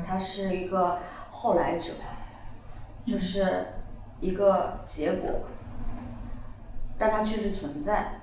[0.06, 1.00] 它是一个
[1.30, 1.94] 后来者，
[3.06, 3.66] 就是
[4.20, 5.42] 一个结果，
[6.98, 8.20] 但它确实存在。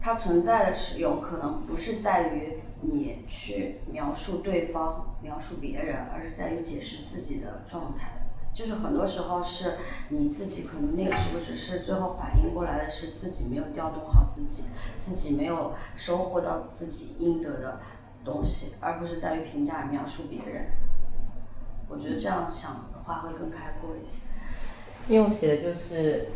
[0.00, 8.12] 它存在的是有可能不是在于你去描述对方、描述别人，而是在于解释自己的状态。
[8.52, 9.74] 就是很多时候是
[10.08, 14.64] 你自己可能那个时候只是最后反应过来的是自己没有调动好自己，
[14.98, 17.80] 自己没有收获到自己应得的
[18.24, 20.66] 东西，而不是在于评价描述别人。
[21.88, 24.22] 我觉得这样想的话会更开阔一些。
[25.08, 26.28] 因为我写的就是，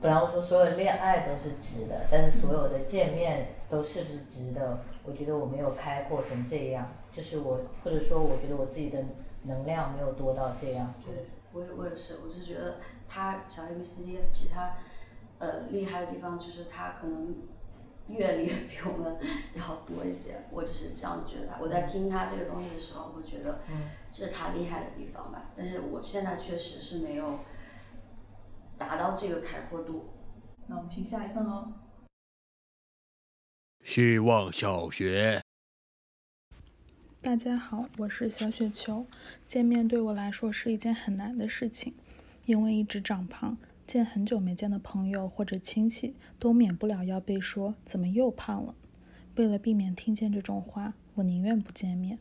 [0.00, 4.78] 本来我说所有恋爱都是值的，但是所有的见面都是不是值的？
[5.04, 9.04] 我觉得我没有开阔成这样，就是我或者说我觉得我自己的
[9.42, 10.92] 能量没有多到这样。
[11.04, 12.76] 对，我也我也是，我是觉得
[13.08, 14.76] 他小 A B C D F G 他，
[15.38, 17.34] 呃厉害的地方就是他可能。
[18.06, 19.16] 阅历比我们
[19.54, 21.56] 要多一些，我只是这样觉得。
[21.58, 23.60] 我在听他这个东西的时候，我觉得
[24.12, 25.46] 这是他厉害的地方吧。
[25.56, 27.38] 但是我现在确实是没有
[28.76, 30.04] 达到这个开阔度。
[30.66, 31.66] 那我们听下一份喽。
[33.84, 35.42] 希望小学。
[37.20, 39.06] 大家好，我是小雪球。
[39.46, 41.92] 见面对我来说是一件很难的事情，
[42.46, 43.58] 因为一直长胖。
[43.86, 48.74] 见很久没见的朋友或者亲戚，都免不了要被说怎么又胖了。
[49.36, 52.18] 为了避免听见这种话，我宁愿不见面。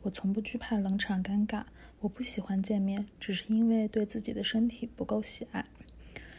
[0.00, 1.64] 我从不惧怕冷场尴尬，
[2.00, 5.66] 我不喜欢见面，只是因为对自己的身体不够喜爱，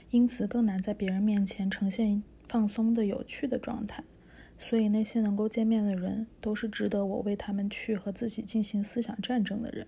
[0.09, 4.03] 因此更难在别人面前呈现放松的有趣的状态。
[4.63, 9.85] 所以那些能够见面的人，都是值得我为他们去和自己进行思想战争的人。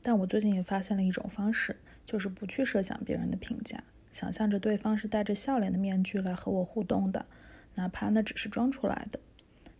[0.00, 1.76] 但我最近也发现了一种方式。
[2.08, 7.26] 就是不去设想别人的评价，想象着对方是戴着笑脸的面具来和我互动的，
[7.74, 9.20] 哪怕那只是装出来的。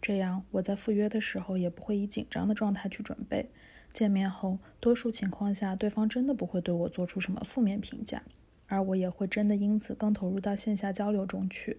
[0.03, 3.49] 这样我在赴约的时候也不会以紧张的状态去准备。
[3.95, 8.23] 见面后，多数情况下对方真的不会对我做出什么负面评价，
[8.67, 11.79] 而我也会真的因此更投入到线下交流中去。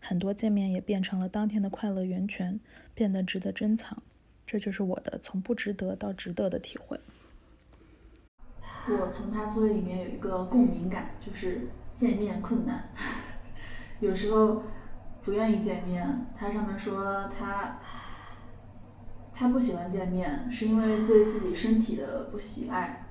[0.00, 2.58] 很多见面也变成了当天的快乐源泉，
[2.94, 4.02] 变得值得珍藏。
[4.46, 6.98] 这就是我的从不值得到值得的体会。
[8.88, 12.90] 我从他作业里面有一个共鸣感，就是见面困难，
[14.00, 14.62] 有时候
[15.22, 16.26] 不愿意见面。
[16.34, 17.78] 他上面说他
[19.32, 23.06] 他不喜欢见面，是因为对自己身体的不喜爱，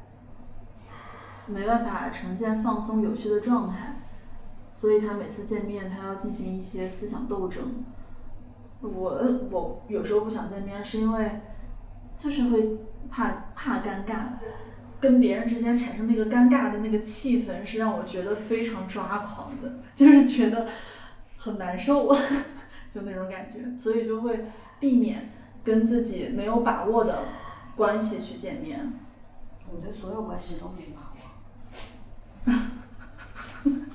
[1.45, 3.98] 没办法呈现放松有趣的状态，
[4.79, 7.83] 所以他每次见面他要进行一些思想斗争。
[8.79, 8.89] 我
[9.51, 11.41] 我有时候不想见面，是因为
[12.15, 12.77] 就是会
[13.09, 14.29] 怕怕尴尬。
[14.97, 20.69] 跟别人之间产生那个尴尬的那个气氛，是让我觉得非常抓狂的，就是觉得
[21.37, 22.15] 很难受，
[22.89, 24.45] 就那种感觉，所以就会
[24.79, 25.29] 避免
[25.61, 27.25] 跟自己没有把握的
[27.75, 28.93] 关系去见面。
[29.69, 31.01] 我对所有关系都没把
[32.53, 32.53] 握。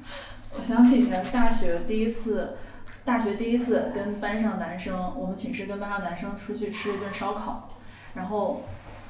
[0.56, 2.56] 我想起以前大学第一次，
[3.04, 7.68] 大学第一次跟班上男生，我们寝室跟班上男生出去吃一顿烧烤，
[8.14, 8.62] 然后。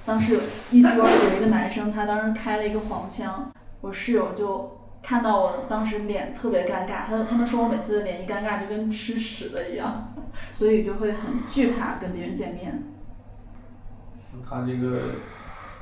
[0.07, 10.12] 当时有一桌有一个男生，他当时开了一个黄腔，我室友就看到我当时脸特别尴尬，他他们说我每次脸一尴尬就跟吃屎了一样，
[10.52, 12.85] 所以就会很惧怕跟别人见面。
[14.46, 15.12] 他这个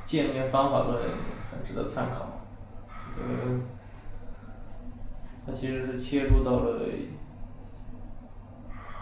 [0.05, 1.03] 见面方法论
[1.51, 2.43] 很值得参考，
[3.17, 3.59] 呃，
[5.45, 6.87] 他其实是切入到了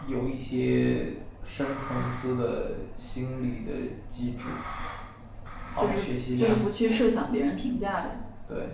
[0.08, 3.72] 有一些深层次的心理的
[4.10, 4.44] 机制。
[5.78, 8.10] 就是就是不去设想别人评价的。
[8.48, 8.70] 对。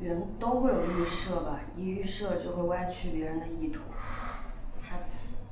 [0.00, 3.80] 人都会有预设吧，一预设就会歪曲别人的意图，
[4.82, 4.96] 它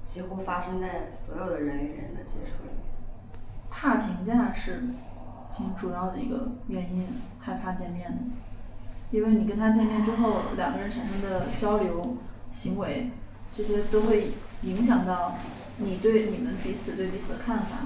[0.05, 2.81] 几乎发生在所有的人与人的接触里面。
[3.71, 4.83] 怕评价是
[5.49, 7.07] 挺主要的一个原因，
[7.39, 8.13] 害怕见面，
[9.11, 12.17] 因为你跟他见面之后，两个人产生的交流、
[12.51, 13.11] 行为，
[13.53, 15.37] 这些都会影响到
[15.79, 17.79] 你对你们彼此对彼此的看法。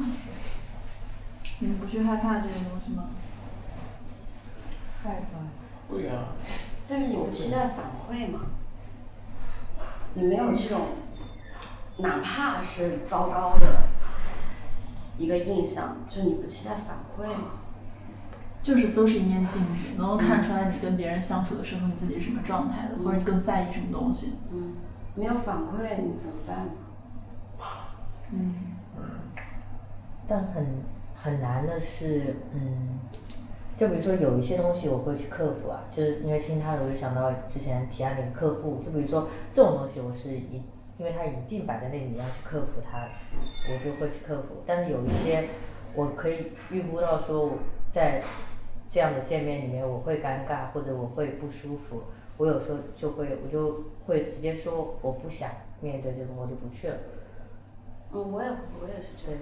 [1.60, 3.08] 你们不去害怕这种东西吗？
[5.02, 5.92] 害怕。
[5.94, 6.34] 会啊。
[6.86, 8.40] 但是你不期待反馈吗？
[10.12, 10.88] 你没有这种，
[11.98, 13.84] 哪怕是糟糕的
[15.16, 17.63] 一个印象，就你不期待反馈吗？
[18.64, 24.36] 就是都是一面镜子，能够看出来你跟别人相处的时候你自己是什么状态的，或者你更在意什么东西。
[24.50, 24.72] 嗯，
[25.14, 26.72] 没有反馈你怎么办呢？
[28.32, 28.54] 嗯。
[30.26, 30.66] 但很
[31.14, 32.98] 很难的是，嗯，
[33.76, 40.62] 就比如说有一些东西我会去克服啊，就是因为听他的我就想到之前提案的一个客户，就比如说这种东西我是一，
[40.96, 42.96] 因为他一定摆在那里你要去克服它，
[43.70, 44.62] 我就会去克服。
[44.64, 45.50] 但是有一些
[45.94, 47.58] 我可以预估到说我
[47.92, 48.22] 在
[48.94, 52.04] 这样的见面里面我会尴尬或者我会不舒服，
[52.36, 56.96] 我有时候就会我就会直接说我不想面对这个我就不去了。
[58.12, 58.48] 嗯，我也
[58.80, 59.40] 我也是这样。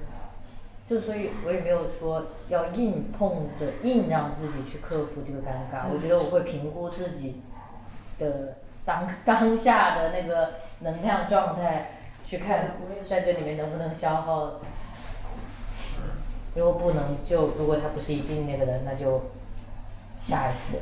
[0.89, 5.93] 就所以，我也没有说要硬碰着硬让自己去克服这个尴尬。
[5.93, 7.43] 我觉得我会评估自己
[8.19, 14.61] 的当 当下的那个能量状态，去看在这里面能不能消耗。
[16.55, 19.23] 如果不能，就如果他不是一定那个人，那就
[20.27, 20.81] 下一次。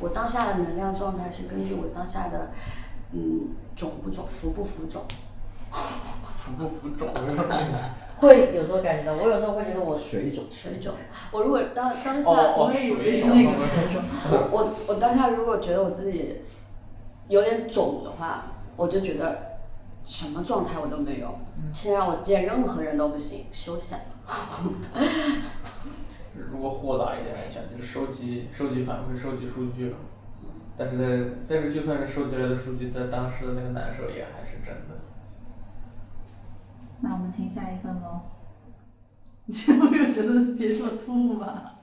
[0.00, 2.50] 我当下的能量状态是根据我当下的
[3.12, 5.02] 嗯肿不肿、浮不浮肿。
[6.36, 7.78] 浮不浮肿是什么意思？
[8.18, 10.44] 会有时候感觉到，我有时候会觉得我水肿。
[10.52, 10.92] 水肿。
[11.32, 16.42] 我如果当当下，我也以为是那个我我我当下如果觉得我自己
[17.28, 18.44] 有点肿的话，
[18.76, 19.58] 我就觉得
[20.04, 21.34] 什么状态我都没有，
[21.72, 23.98] 现在我见任何人都不行，休想。
[26.36, 29.96] 如果豁达一点来讲，就是收集收集反馈、收集数据了。
[30.76, 35.00] 但是在但是就算是收集来的数据，在当时的那个难受也还是真的。
[37.00, 38.20] 那我们听下一份喽。
[39.46, 41.80] 你有没有觉得结束突兀吧？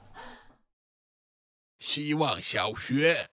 [1.79, 3.27] 希望小学。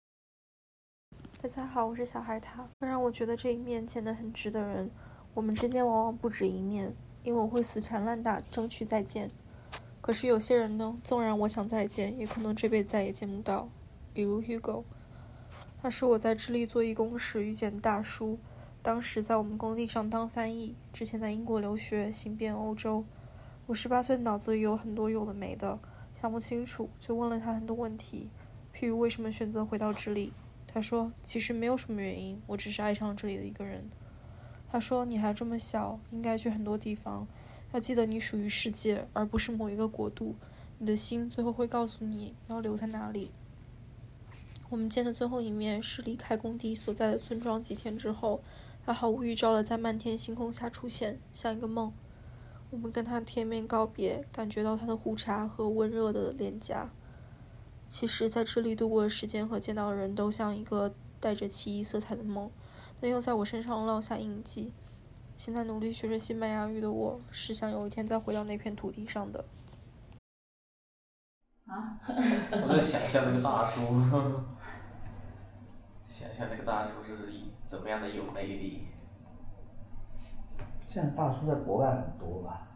[1.40, 2.66] 大家好，我是小海獭。
[2.80, 4.90] 会让我觉得这一面见得很值的人，
[5.34, 9.30] 我们之间往往不止一面，因为我会死缠烂打，争取再见。
[10.04, 13.70] 可是有些人呢，纵然我想再见，也可能这辈子再也见不到。
[14.12, 14.84] 比如 Hugo，
[15.80, 18.38] 他是我在智利做义工时遇见大叔。
[18.82, 23.06] 当时在我们工地上当翻译，之前在英国留学，行遍欧洲。
[23.64, 25.78] 我十八岁，脑子里有很多有的没的，
[26.12, 28.28] 想不清楚，就问了他很多问题，
[28.74, 30.34] 譬如为什么选择回到智利。
[30.66, 33.88] 他说其实没有什么原因，我只是爱上了这里的一个人。
[34.70, 37.26] 他说你还这么小，应该去很多地方，
[37.74, 40.36] 要记得你属于世界，而不是某一个国度。
[40.78, 43.32] 你的心最后会告诉你要留在哪里。
[44.70, 48.40] 我们见的最后一面是离开工地所在的村庄几天之后。
[48.86, 51.90] 他毫无预兆的在漫天星空下出现，像一个梦。
[52.70, 56.92] 我们跟他贴面告别，感觉到他的胡茬和温热的脸颊。
[57.88, 62.50] 其实，在这里度过的时间和见到的人都像一个带着奇异色彩的梦，
[63.00, 64.72] 但又在我身上烙下印记。
[65.36, 69.44] 现在努力学着西班牙语的我，是想有一天再回到那片土地上的。
[71.66, 71.98] 啊？
[72.08, 73.80] 我在想象那个大叔，
[76.06, 77.14] 想象那个大叔是。
[77.66, 78.86] 怎么样的有魅力？
[80.86, 82.68] 这样大叔在国外很多吧？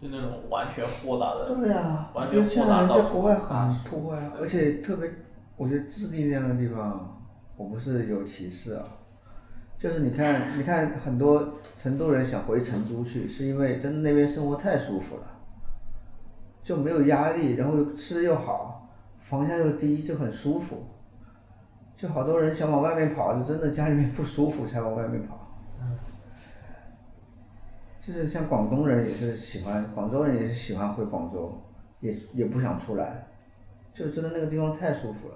[0.00, 1.52] 就那种完全豁达的。
[1.56, 5.10] 对呀，完全豁达到在国外很多呀，而且特别，
[5.56, 7.20] 我觉得智利那样的地方，
[7.56, 8.84] 我不是有歧视啊，
[9.80, 15.22] 就是你看，你看很多成都人想回成都去，是因为真的那边生活太舒服了，
[16.62, 18.90] 就没有压力，然后吃的又好，
[19.20, 20.84] 房价又低，就很舒服。
[21.96, 25.50] 就好多人想往外面跑，是真的家里面不舒服才往外面跑。
[28.02, 31.58] 就是像广东人也是喜欢，广州人也是喜欢回广州，
[32.00, 33.28] 也也不想出来，
[33.94, 35.34] 就真的那个地方太舒服了。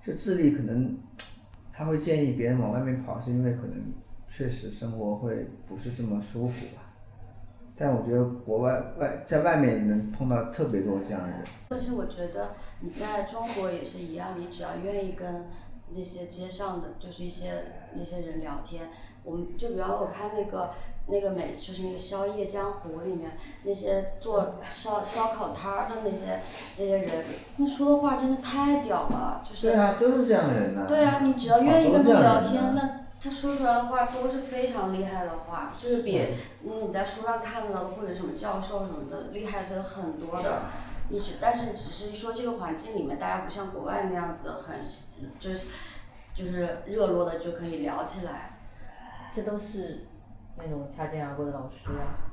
[0.00, 0.96] 就智利可能，
[1.80, 3.72] 他会建议别人往外面跑，是因为可能
[4.28, 6.82] 确实生活会不是这么舒服吧。
[7.74, 11.38] 但我觉得国外外在外面能碰到特别多这样的人。
[11.70, 12.50] 但是我觉得
[12.80, 15.46] 你在中国也是一样，你只要愿意跟
[15.94, 17.50] 那些街上的就是一些
[17.94, 18.90] 那些人聊天，
[19.24, 20.72] 我们就比方我看那个
[21.10, 23.32] 那个美就是那个宵夜江湖里面
[23.64, 26.40] 那些做烧烧烤摊儿的那些
[26.78, 27.24] 那些人，
[27.56, 29.68] 他们说的话真的太屌了，就是。
[29.68, 30.84] 对啊，都是这样的人呐。
[30.88, 33.00] 对啊，你只要愿意跟他聊天，那。
[33.22, 36.18] 他说出来的话都是非常厉害的话，就是比
[36.62, 40.62] 那你在书上看到的或者什么教授什么的厉害的很多的。
[41.10, 44.76] 你只但是只是说这个环境里面大家不像国外那样子很
[45.38, 45.66] 就是
[46.34, 48.52] 就是热络的就可以聊起来。
[49.34, 50.06] 这都是
[50.62, 52.26] 那种擦肩而过的老师啊。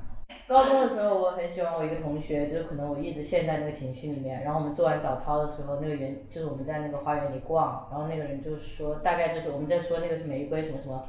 [0.46, 4.42] 高中的时候，我很喜欢我一个同学，就是可能我一直陷在那个情绪里面。
[4.42, 11.04] 然后我们做完早操的时候，那个园就是我们在那个花园里逛，然后那个人就说，大概就是我们在说那个是玫瑰什么什么。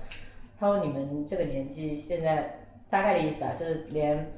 [0.59, 2.59] 他说你们这个年纪现在
[2.89, 4.31] 大概的意思啊，就是连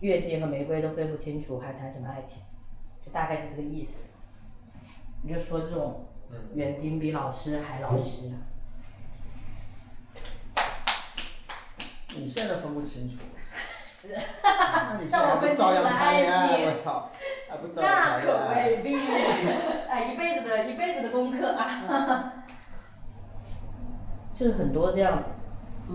[0.00, 2.42] 月季和玫瑰都分不清楚，还谈什么爱情？
[3.04, 4.10] 就大概是这个意思。
[5.22, 6.04] 你就说这种
[6.54, 8.30] 园丁比老师还老实。
[12.16, 13.18] 你现在分不清楚。
[13.84, 14.14] 是。
[14.42, 16.64] 那你现在不照样谈恋爱？
[16.64, 17.10] 我操！
[17.48, 18.44] 还不照样谈恋爱？
[18.48, 18.96] 那可未必。
[19.88, 22.32] 哎，一辈子的一辈子的功课啊。
[24.34, 25.22] 就是很多这样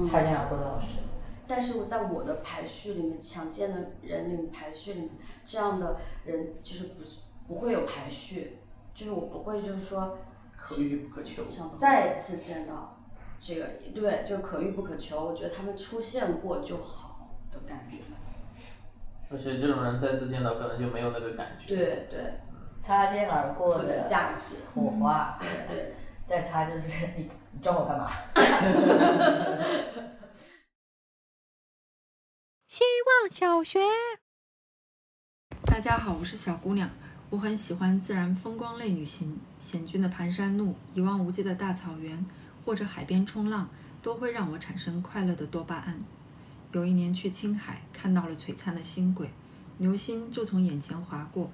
[0.10, 1.00] 擦肩而过的老师。
[1.48, 5.10] 但是我在我的排序里面，强健的人里面排序里面，
[5.46, 7.04] 这样的人就是不
[7.48, 8.60] 不会有排序，
[8.94, 10.18] 就是我不会就是说。
[10.64, 11.44] 可遇不可求。
[11.48, 13.01] 想再次见到。
[13.44, 13.66] 这个
[13.96, 15.26] 对，就可遇不可求。
[15.26, 17.98] 我觉得他们出现过就好的感觉。
[19.32, 21.68] 而且这种人再次见到，可能就没有那个感觉。
[21.76, 22.34] 对对。
[22.80, 25.40] 擦肩而过的价值火花。
[25.40, 25.96] 对对。
[26.30, 28.10] 再擦就是 你你撞我干嘛？
[32.68, 33.80] 希望小学。
[35.66, 36.90] 大家好，我是小姑娘，
[37.32, 42.24] 我很喜欢自然风光类旅行，险峻的盘山路，一望无际的大草原。
[42.66, 43.70] 或者海边冲浪
[44.02, 45.98] 都会让我产生快乐的多巴胺。
[46.72, 49.30] 有一年去青海，看到了璀璨的星轨，
[49.78, 51.50] 流星就从眼前划过。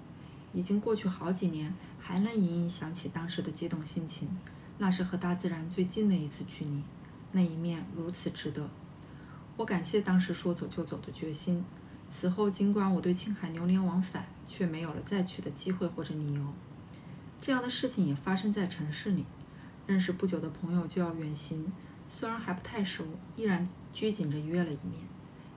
[0.53, 4.29] 已经过去好几年，还能隐隐想起当时的激动心情。
[4.77, 6.83] 那是和大自然最近的一次距离，
[7.31, 8.69] 那一面如此值得。
[9.57, 11.65] 我感谢当时说走就走的决心。
[12.09, 16.41] 此后，尽管我对青海流连往返，却没有了再去的机会或者理由。
[17.41, 19.25] 这样的事情也发生在城市里。
[19.87, 21.71] 认识不久的朋友就要远行，
[22.07, 23.05] 虽然还不太熟，
[23.37, 25.01] 依然拘谨着约了一面。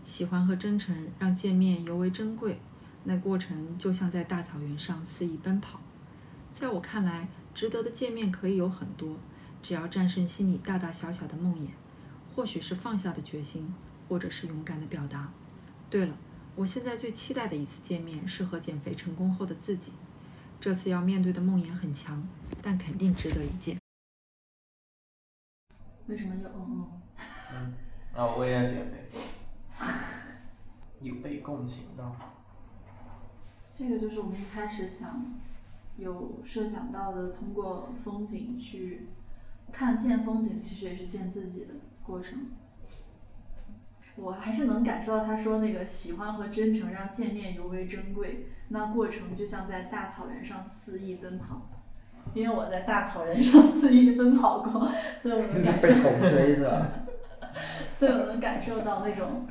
[0.04, 2.58] 喜欢和真诚让见面尤为珍贵，
[3.04, 5.80] 那过程就像在大草原上肆意奔跑。
[6.52, 9.16] 在我看来，值得的见面可以有很多，
[9.60, 11.68] 只要战胜心里大大小小的梦魇，
[12.34, 13.74] 或许是放下的决心，
[14.08, 15.30] 或者是勇敢的表达。
[15.90, 16.16] 对了，
[16.54, 19.92] 我现在最期待的一次见面是和减肥成功后的自己。
[20.60, 22.26] 这次要面对的梦魇很强，
[22.62, 23.79] 但肯定值得一见。
[26.11, 26.90] 为什么有嗯
[27.54, 27.74] 嗯？
[28.16, 29.06] 啊，我也要减肥，
[31.00, 32.16] 有被共情到。
[33.64, 35.36] 这个就是我们一开始想
[35.96, 39.06] 有设想到的，通过风景去
[39.70, 42.50] 看见风景，其实也是见自己的过程。
[44.16, 51.70] 我还是能感受到他说那个喜欢和真诚让见面尤为珍贵，那过程就像在大草原上肆意奔跑。
[52.32, 54.88] 因为我在大草原上肆意奔跑过，
[55.20, 55.82] 所以我能感受。
[55.82, 56.88] 被狗追 是吧？
[57.98, 59.46] 所以我能感受到那种，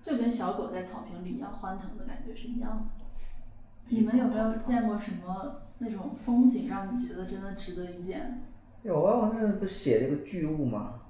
[0.00, 3.04] 就跟小狗在草坪里一样欢腾的感觉是一样的。
[3.88, 8.40] 你们有没有见过什么那种风景，让你觉得真的值得一见？
[8.82, 11.00] 有啊，我那不写了一个巨物吗？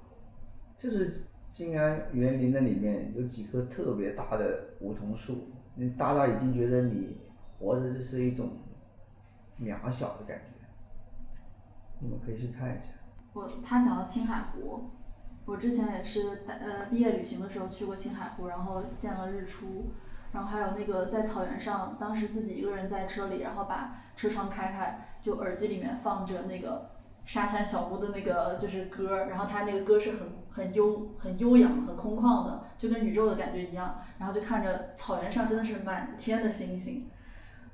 [0.75, 1.21] 就是
[1.51, 7.17] 静安园林的里面有几棵特别大的梧桐树，你大到已经觉得你。
[7.59, 8.51] 活着就是一种
[9.59, 10.65] 渺小的感觉，
[11.99, 12.93] 你们可以去看一下。
[13.33, 14.89] 我他讲到青海湖，
[15.45, 19.91] 我之前也是呃毕业旅行的时候去过青海湖，然后见了日出，
[20.31, 26.91] 然后还有那个在草原上，当时自己一个人在车里，然后把车窗开开，就耳机里面放着那个
[27.25, 37.09] 沙滩小屋的那个就是歌，然后他那个歌是很很悠很悠扬很空旷的，就跟宇宙的感觉一样，然后就看着草原上真的是满天的星星。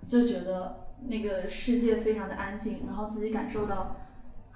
[0.06, 3.96] 就觉得那个世界非常的安静，然后自己感受到，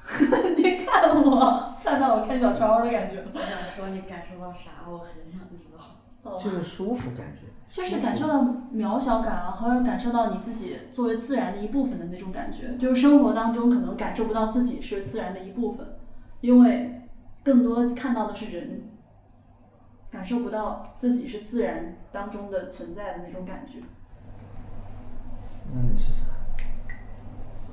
[0.57, 3.23] 你看我，看到我看小超的感觉。
[3.33, 4.71] 我想说你感受到啥？
[4.89, 5.79] 我很想知道。
[6.37, 7.47] 就是舒服感觉。
[7.71, 8.41] 就是感受到
[8.73, 12.75] 渺小感啊，好像感受到你自己作为自然的一部分的那种感觉。
[12.77, 15.85] 就是生活当中可能感受不到自己是自然的一部分，
[16.41, 17.07] 因为
[17.43, 18.89] 更多看到的是人，
[20.09, 23.79] 感受不到自己是自然当中的存在的那种感觉。
[25.71, 26.21] 那你是啥？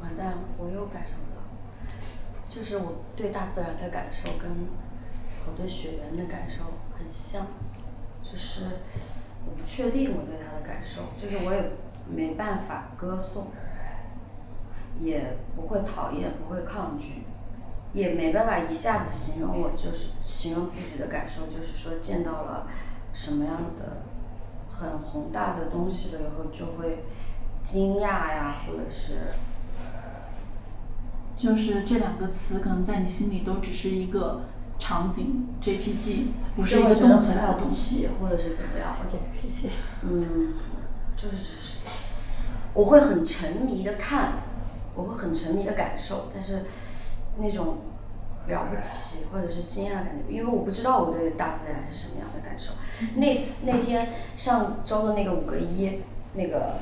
[0.03, 1.43] 完蛋了，我又感受不到。
[2.47, 4.51] 就是我对大自然的感受跟
[5.47, 6.65] 我对雪原的感受
[6.97, 7.47] 很像，
[8.23, 8.65] 就是
[9.47, 11.71] 我不确定我对它的感受，就是我也
[12.07, 13.47] 没办法歌颂，
[15.01, 17.25] 也不会讨厌，不会抗拒，
[17.95, 22.69] 也没办法一下子形容我就是形容自己的感受，就是说见到了
[23.15, 24.03] 什么样的
[24.71, 27.05] 很宏大的东西了以后就会。
[27.67, 29.35] 惊讶呀，或者是，
[31.37, 34.43] 就是这两个词，可能在你心里都只是一个
[34.79, 38.03] 场景 JPG，不是就会觉得一个动起很了不来的东西。
[38.03, 39.19] 起，或者是怎么样，或者
[40.03, 40.55] 嗯，
[41.17, 41.79] 就是
[42.73, 44.35] 我会很沉迷的看，
[44.95, 46.67] 我会很沉迷的感受，但是
[47.39, 47.79] 那种
[48.47, 52.75] 了不起或者是惊讶的感觉，因为我不知道我对大自然是什么样的感受。
[53.17, 56.03] 那次那天上周的那个五个一
[56.35, 56.77] 那个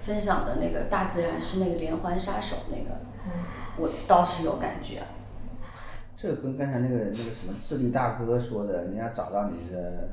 [0.00, 3.00] 分享的那个大自然是那个连环杀手那个，
[3.76, 5.02] 我倒是有感觉。
[6.16, 10.08] 这跟刚才那个那个什么智力大哥说的，你要找到你的，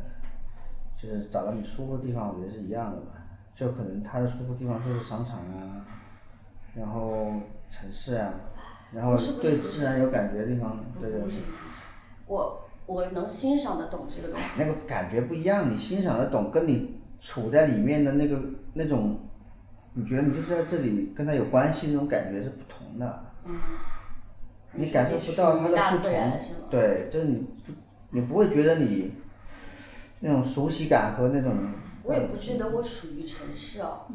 [0.95, 3.13] 就是找到你舒服的地方，我觉得是一样的吧。
[3.55, 5.83] 就可能他的舒服地方就是商场啊，
[6.75, 7.31] 然后
[7.69, 8.31] 城市啊，
[8.91, 11.29] 然后对自然有感觉的地方，对对对
[12.27, 14.45] 我我能欣赏得懂这个东西。
[14.59, 18.39] 那个感觉不一样，你欣赏得懂，跟你处在里面的那个
[18.73, 19.19] 那种，
[19.97, 23.25] 你觉得你就是在这里跟他有关系那种感觉是不同的。
[23.45, 23.59] 嗯。
[24.73, 26.39] 你感受不到他的不同，
[26.69, 27.73] 对，就是你不，
[28.11, 29.11] 你不会觉得你
[30.19, 31.51] 那种熟悉感和那种。
[32.03, 34.05] 我也不觉得我属于城市哦，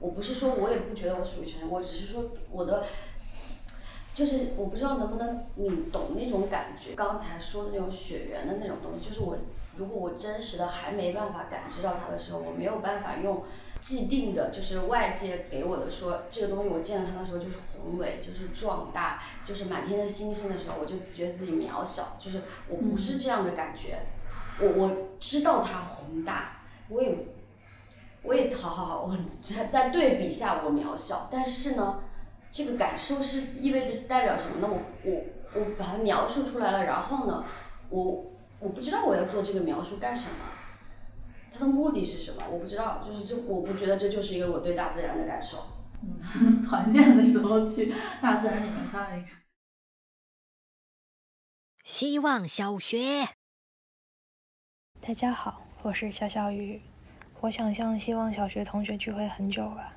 [0.00, 2.84] 我不是说我也不觉得我属于城市，我只是说我的，
[4.14, 6.94] 就是我不知道能不能你懂那种感觉。
[6.94, 9.36] 刚才说的那种血缘的那种东西，就是我
[9.76, 13.44] 如果我真实的还没办法感知到它的时候，我没有办法用
[13.80, 24.00] 既定的，就是外界给我的说这个东西我见到它的时候就是宏伟，就是壮大，就是满天的星星的时候，我就觉得自己渺小，就是我不是这样的感觉。
[24.58, 27.16] 我我知道它宏大，我也
[28.22, 32.00] 我也好好好，我在在对比下我渺小，但是呢，
[32.50, 34.68] 这个感受是意味着代表什么呢？
[34.68, 37.44] 我我我把它描述出来了，然后呢，
[37.90, 38.24] 我
[38.58, 40.36] 我不知道我要做这个描述干什么，
[41.58, 42.42] 它的目的是什么？
[42.50, 45.58] 我不知道，就是这我不觉得这就是一个我对大自然的感受。
[46.02, 49.40] 嗯， 团建的时候去大自然里面看一看。
[51.82, 53.28] 希望小学。
[55.00, 56.82] 大家好，我是小小雨。
[57.40, 59.94] 我想象希望小学同学聚会很久了，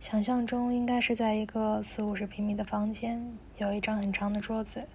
[0.00, 4.86] 想象中应该是在一个四五十平米的房间，有一张很长的桌子，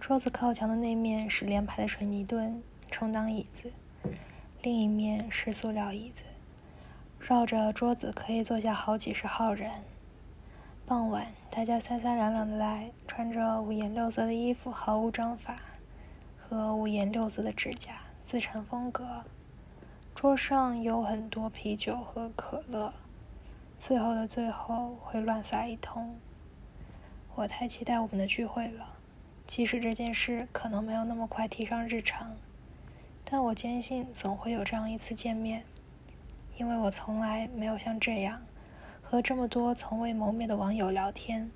[0.00, 3.72] 桌子靠墙的那面是连排的水泥墩充当椅子，
[4.60, 6.24] 另一面是塑料椅子，
[7.20, 9.70] 绕着桌子可以坐下好几十号人。
[10.84, 15.60] 傍晚，大家三三两两的来，穿着五颜六色的衣服，毫无章法，
[16.36, 19.22] 和五颜六色的指甲，自成风格。
[20.12, 22.92] 桌上有很多啤酒和可乐，
[23.78, 26.16] 最后的最后会乱撒一通。
[27.36, 28.96] 我太期待我们的聚会了，
[29.46, 32.36] 即使这件事可能没有那么快提上日程，
[33.30, 35.62] 但我坚信总会有这样一次见面，
[36.56, 38.40] 因为我从来没有像这样
[39.02, 41.50] 和这么多从未谋面的网友聊天。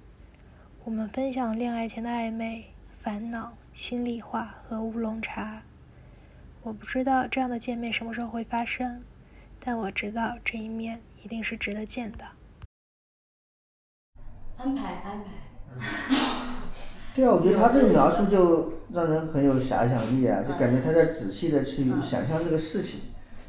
[0.85, 2.67] 我们分享恋爱前的暧昧、
[3.01, 5.63] 烦恼、心里话和乌龙茶。
[6.63, 9.03] 我不知道这样的见面什么时候会发生，
[9.59, 12.27] 但我知道这一面一定是值得见的。
[14.59, 16.42] 安排安排。
[17.15, 23.01] 对啊，我觉得他这个描述就让人很有遐想力啊，就感觉他在仔细的去想象这个事情。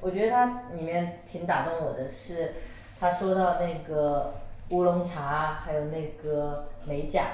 [0.01, 2.51] 我觉得他里面挺打动我的是，
[2.99, 4.33] 他说到那个
[4.69, 7.27] 乌龙茶，还有那个美甲，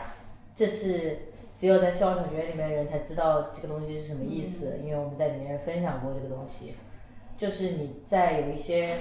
[0.54, 1.18] 这是
[1.58, 6.76] 只有在希望小学里面的人才知道这个东西是什么意思，因为我们在里面分享过这个东西。
[7.36, 8.98] 就是你在有一些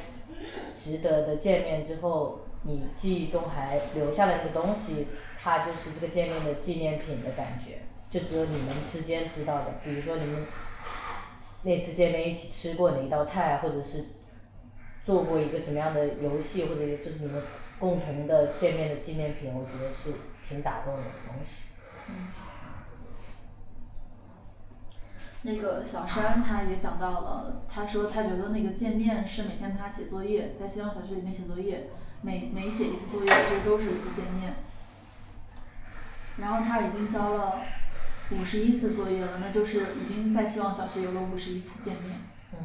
[0.74, 5.08] 值得的见面之后，你记忆中还留下了那个东西，
[5.40, 7.78] 它就是这个见面的纪念品的感觉，
[8.10, 9.74] 就只有你们之间知道的。
[9.84, 10.46] 比如说你们
[11.62, 14.06] 那次见面一起吃过哪一道菜，或者是
[15.04, 17.42] 做过一个什么样的游戏，或者就是你们
[17.78, 20.12] 共同的见面的纪念品，我觉得是
[20.46, 21.68] 挺打动我的东西。
[25.42, 31.88] 那个小山他也讲到了，他说他觉得那个见面是每天他写作业，在希望小学里面写作业，
[32.22, 34.56] 每每写一次作业其实都是一次见面。
[36.40, 37.60] 然后他已经交了
[38.30, 42.16] 五十一次作业了，那就是已经在希望小学有了五十一次见面。
[42.52, 42.58] 嗯。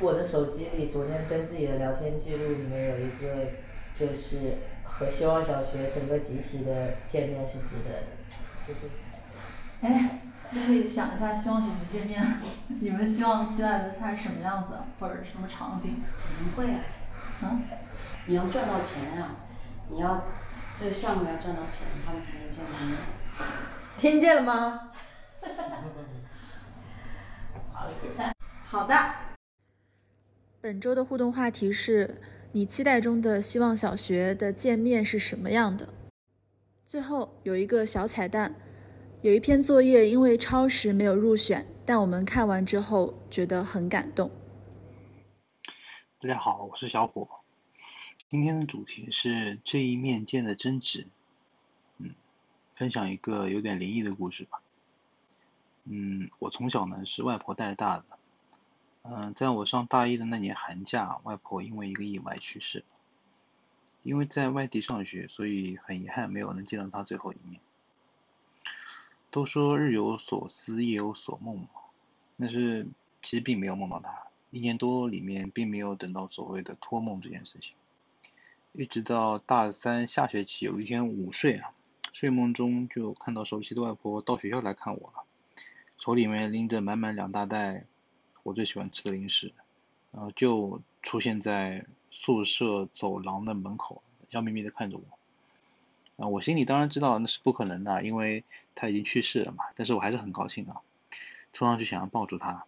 [0.00, 3.52] 我的手机里昨天跟自己的聊天记录里面有一个，
[3.96, 8.06] 就是和希望小学整个集体的见面是值得的，
[8.66, 8.80] 就是。
[9.80, 10.20] 哎，
[10.50, 12.26] 你可以想一下希望小学见面，
[12.80, 16.02] 你们希望期待的它是什么样子，或者什么场景？
[16.42, 16.80] 不会啊。
[17.42, 17.62] 嗯。
[18.26, 19.32] 你要赚到钱呀、
[19.90, 20.24] 你要
[20.76, 22.98] 这个项目要赚到钱，他们才能见面。
[23.96, 24.90] 听见了吗？
[27.72, 28.34] 好了，解散。
[28.64, 28.94] 好的。
[30.60, 32.20] 本周的互动话题是
[32.52, 35.88] 你期待中的希望小学的见面是什么样的？
[36.84, 38.54] 最后有一个小彩蛋，
[39.22, 44.28] 有一篇作业因为超时没有入选，但我们看完之后觉得很感动。
[46.20, 47.43] 大家好，我是小伙。
[48.34, 51.06] 今天的主题是这一面见的真值。
[51.98, 52.16] 嗯，
[52.74, 54.60] 分享一个有点灵异的故事吧。
[55.84, 58.04] 嗯，我从小呢是外婆带大的。
[59.02, 62.84] 嗯，在我上大一的那年寒假，外婆因为一个意外去世。
[64.02, 67.60] 因为在外地上学，所以很遗憾没有能见到她最后一面。
[69.30, 71.68] 都说日有所思，夜有所梦嘛，
[72.36, 72.88] 但是
[73.22, 74.12] 其实并没有梦到她。
[74.50, 77.76] 一年多里面，并没有等到所谓的托梦这件事情，
[78.76, 81.70] 一直到大三下学期有一天午睡啊，
[82.12, 85.22] 睡梦中就看到熟悉的外婆到学校来看我了，
[85.96, 87.84] 手里面拎着满满两大袋
[88.42, 89.52] 我最喜欢吃的零食，
[90.10, 95.04] 然后就出现在宿舍走廊的门口，笑眯眯的看着我。
[96.16, 98.42] 啊，我心里当然知道那是不可能的，因为
[98.74, 100.74] 他已经去世了嘛，但是我还是很高兴的，
[101.52, 102.66] 冲上去想要抱住他，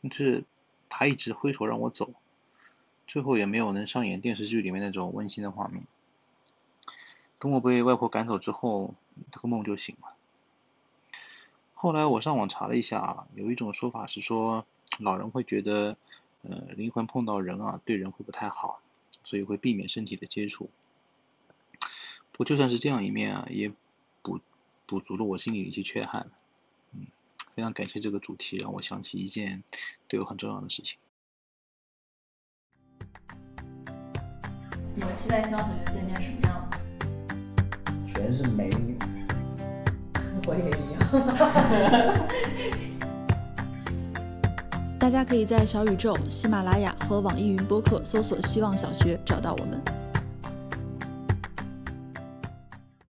[0.00, 0.44] 但是。
[0.92, 2.12] 他一直挥手让我走，
[3.10, 5.82] 最后也没有能上演电视剧里面那种温馨的画面。
[7.40, 8.94] 等我被外婆赶走之后，
[9.32, 10.14] 这个梦就醒了。
[11.74, 14.64] 后来我上网查了一下，有一种说法是说，
[15.00, 15.96] 老人会觉得，
[16.42, 18.80] 呃，灵魂碰到人啊，对人会不太好，
[19.24, 20.70] 所以会避免身体的接触。
[22.30, 23.72] 不过就算是这样一面啊，也
[24.22, 24.38] 补
[24.86, 26.30] 补足了我心里一些缺憾。
[26.92, 27.08] 嗯
[27.56, 29.64] 非常感谢这个主题，让我想起一件
[30.06, 31.00] 对我很重要的事情。
[35.10, 36.78] 们期待希望同学见面什么样子？
[38.06, 38.96] 全是美女。
[40.46, 41.00] 我也一样。
[45.00, 49.82] 大家可以在小宇宙、喜马拉雅和网易云播客搜索“希望小学”找到我们。